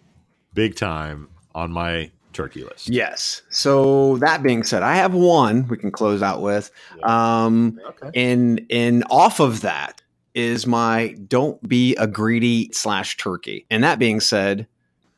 big 0.55 0.75
time 0.77 1.29
on 1.55 1.71
my 1.73 2.11
turkey 2.33 2.65
list. 2.65 2.89
Yes. 2.89 3.43
So 3.51 4.17
that 4.19 4.43
being 4.43 4.63
said, 4.63 4.83
I 4.83 4.95
have 4.97 5.13
one 5.15 5.67
we 5.69 5.77
can 5.77 5.91
close 5.91 6.23
out 6.23 6.41
with. 6.43 6.71
Um, 7.03 7.81
Okay. 7.89 8.11
and 8.15 8.65
and 8.71 9.05
off 9.11 9.41
of 9.41 9.61
that 9.63 10.03
is 10.35 10.67
my 10.67 11.17
don't 11.27 11.61
be 11.69 11.97
a 11.97 12.07
greedy 12.07 12.71
slash 12.73 13.17
turkey. 13.17 13.67
And 13.71 13.83
that 13.83 13.99
being 13.99 14.21
said, 14.21 14.67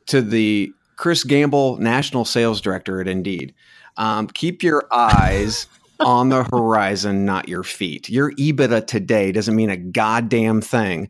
to 0.07 0.21
the 0.21 0.73
Chris 0.95 1.23
Gamble, 1.23 1.77
national 1.77 2.25
sales 2.25 2.59
director 2.59 2.99
at 3.01 3.07
Indeed, 3.07 3.53
um, 3.97 4.27
keep 4.27 4.63
your 4.63 4.87
eyes 4.91 5.67
on 6.05 6.29
the 6.29 6.43
horizon, 6.43 7.25
not 7.25 7.47
your 7.47 7.63
feet. 7.63 8.09
Your 8.09 8.31
EBITDA 8.33 8.87
today 8.87 9.31
doesn't 9.31 9.55
mean 9.55 9.69
a 9.69 9.77
goddamn 9.77 10.61
thing 10.61 11.09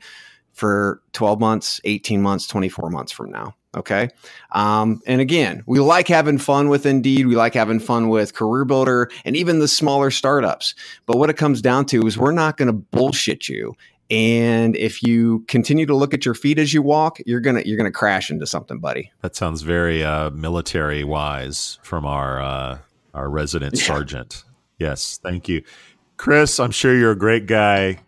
for 0.54 1.02
12 1.14 1.40
months, 1.40 1.82
18 1.86 2.22
months, 2.22 2.48
24 2.48 2.90
months 2.90 3.12
from 3.12 3.32
now. 3.32 3.56
Okay. 3.76 4.10
Um, 4.52 5.02
and 5.08 5.22
again, 5.22 5.64
we 5.66 5.80
like 5.80 6.10
having 6.10 6.38
fun 6.38 6.68
with 6.68 6.86
Indeed. 6.86 7.28
We 7.28 7.36
like 7.36 7.54
having 7.54 7.80
fun 7.80 8.10
with 8.10 8.34
Career 8.34 8.66
Builder 8.66 9.10
and 9.24 9.38
even 9.38 9.60
the 9.60 9.68
smaller 9.68 10.12
startups. 10.12 10.76
But 11.06 11.18
what 11.18 11.30
it 11.30 11.38
comes 11.38 11.62
down 11.62 11.86
to 11.88 12.06
is 12.06 12.18
we're 12.18 12.32
not 12.32 12.58
going 12.58 12.68
to 12.68 12.74
bullshit 12.74 13.48
you. 13.48 13.74
And 14.10 14.76
if 14.76 15.02
you 15.02 15.46
continue 15.48 15.86
to 15.86 15.96
look 15.96 16.14
at 16.14 16.26
your 16.26 16.34
feet 16.34 16.60
as 16.60 16.74
you 16.74 16.82
walk, 16.82 17.20
you're 17.26 17.40
gonna 17.40 17.62
you're 17.66 17.78
gonna 17.78 17.92
crash 17.92 18.30
into 18.30 18.46
something, 18.46 18.80
buddy. 18.80 19.10
That 19.22 19.38
sounds 19.38 19.62
very 19.62 20.04
uh, 20.04 20.32
military 20.32 21.06
wise 21.06 21.80
from 21.82 22.06
our 22.06 22.42
uh, 22.42 22.80
our 23.14 23.30
resident 23.30 23.78
sergeant. 23.78 24.44
Yes, 24.82 25.20
thank 25.22 25.48
you, 25.48 25.62
Chris. 26.18 26.60
I'm 26.60 26.72
sure 26.72 26.98
you're 26.98 27.12
a 27.12 27.18
great 27.18 27.46
guy. 27.46 28.00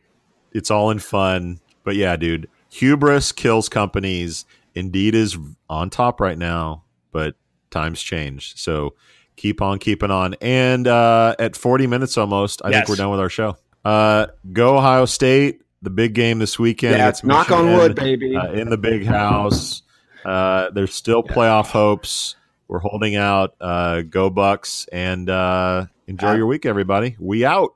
It's 0.52 0.72
all 0.72 0.90
in 0.90 1.00
fun, 1.00 1.60
but 1.84 1.96
yeah, 1.96 2.16
dude, 2.16 2.50
hubris 2.70 3.32
kills 3.32 3.70
companies. 3.70 4.46
Indeed 4.76 5.14
is 5.14 5.38
on 5.70 5.90
top 5.92 6.20
right 6.20 6.38
now, 6.38 6.84
but 7.12 7.36
times 7.70 8.02
change. 8.02 8.56
So 8.58 8.96
keep 9.36 9.62
on 9.62 9.78
keeping 9.78 10.10
on. 10.10 10.36
And 10.42 10.88
uh, 10.88 11.36
at 11.38 11.56
40 11.56 11.86
minutes 11.88 12.18
almost, 12.18 12.62
I 12.66 12.70
Yes. 12.70 12.78
think 12.80 12.90
we're 12.90 12.96
done 13.04 13.12
with 13.12 13.20
our 13.20 13.30
show. 13.30 13.56
Uh, 13.86 14.28
go 14.52 14.78
Ohio 14.78 15.06
State, 15.06 15.62
the 15.84 15.90
big 15.92 16.14
game 16.14 16.40
this 16.40 16.58
weekend. 16.58 16.98
Yeah, 16.98 17.12
knock 17.24 17.52
on 17.52 17.74
wood, 17.74 17.96
baby. 17.96 18.36
uh, 18.36 18.52
in 18.52 18.70
the 18.70 18.78
big 18.78 19.06
house. 19.06 19.84
Uh, 20.26 20.70
there's 20.72 20.94
still 20.94 21.22
playoff 21.22 21.68
hopes. 21.68 22.36
We're 22.68 22.80
holding 22.80 23.16
out. 23.16 23.56
Uh, 23.62 24.02
go 24.02 24.30
Bucks 24.32 24.88
and 24.92 25.30
uh, 25.30 25.86
enjoy 26.08 26.30
Uh, 26.32 26.36
your 26.36 26.46
week, 26.48 26.66
everybody. 26.66 27.16
We 27.20 27.46
out. 27.46 27.72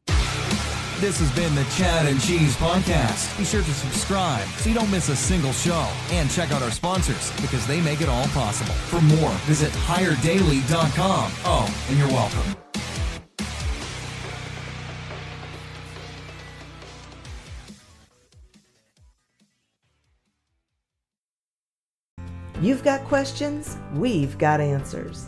This 1.00 1.20
has 1.20 1.32
been 1.36 1.54
the 1.54 1.64
Chad 1.76 2.08
and 2.08 2.20
Cheese 2.20 2.56
Podcast. 2.56 3.38
Be 3.38 3.44
sure 3.46 3.62
to 3.62 3.74
subscribe 3.74 4.44
so 4.58 4.70
you 4.70 4.74
don't 4.76 4.90
miss 4.90 5.10
a 5.10 5.16
single 5.16 5.54
show. 5.54 5.88
And 6.12 6.30
check 6.32 6.52
out 6.52 6.64
our 6.64 6.72
sponsors 6.72 7.32
because 7.40 7.68
they 7.68 7.82
make 7.82 8.02
it 8.02 8.10
all 8.10 8.26
possible. 8.30 8.74
For 8.74 9.00
more, 9.02 9.30
visit 9.46 9.72
higherdaily.com. 9.72 11.32
Oh, 11.46 11.86
and 11.90 11.98
you're 12.00 12.08
welcome. 12.08 12.56
You've 22.62 22.84
got 22.84 23.02
questions, 23.02 23.78
we've 23.94 24.38
got 24.38 24.60
answers. 24.60 25.28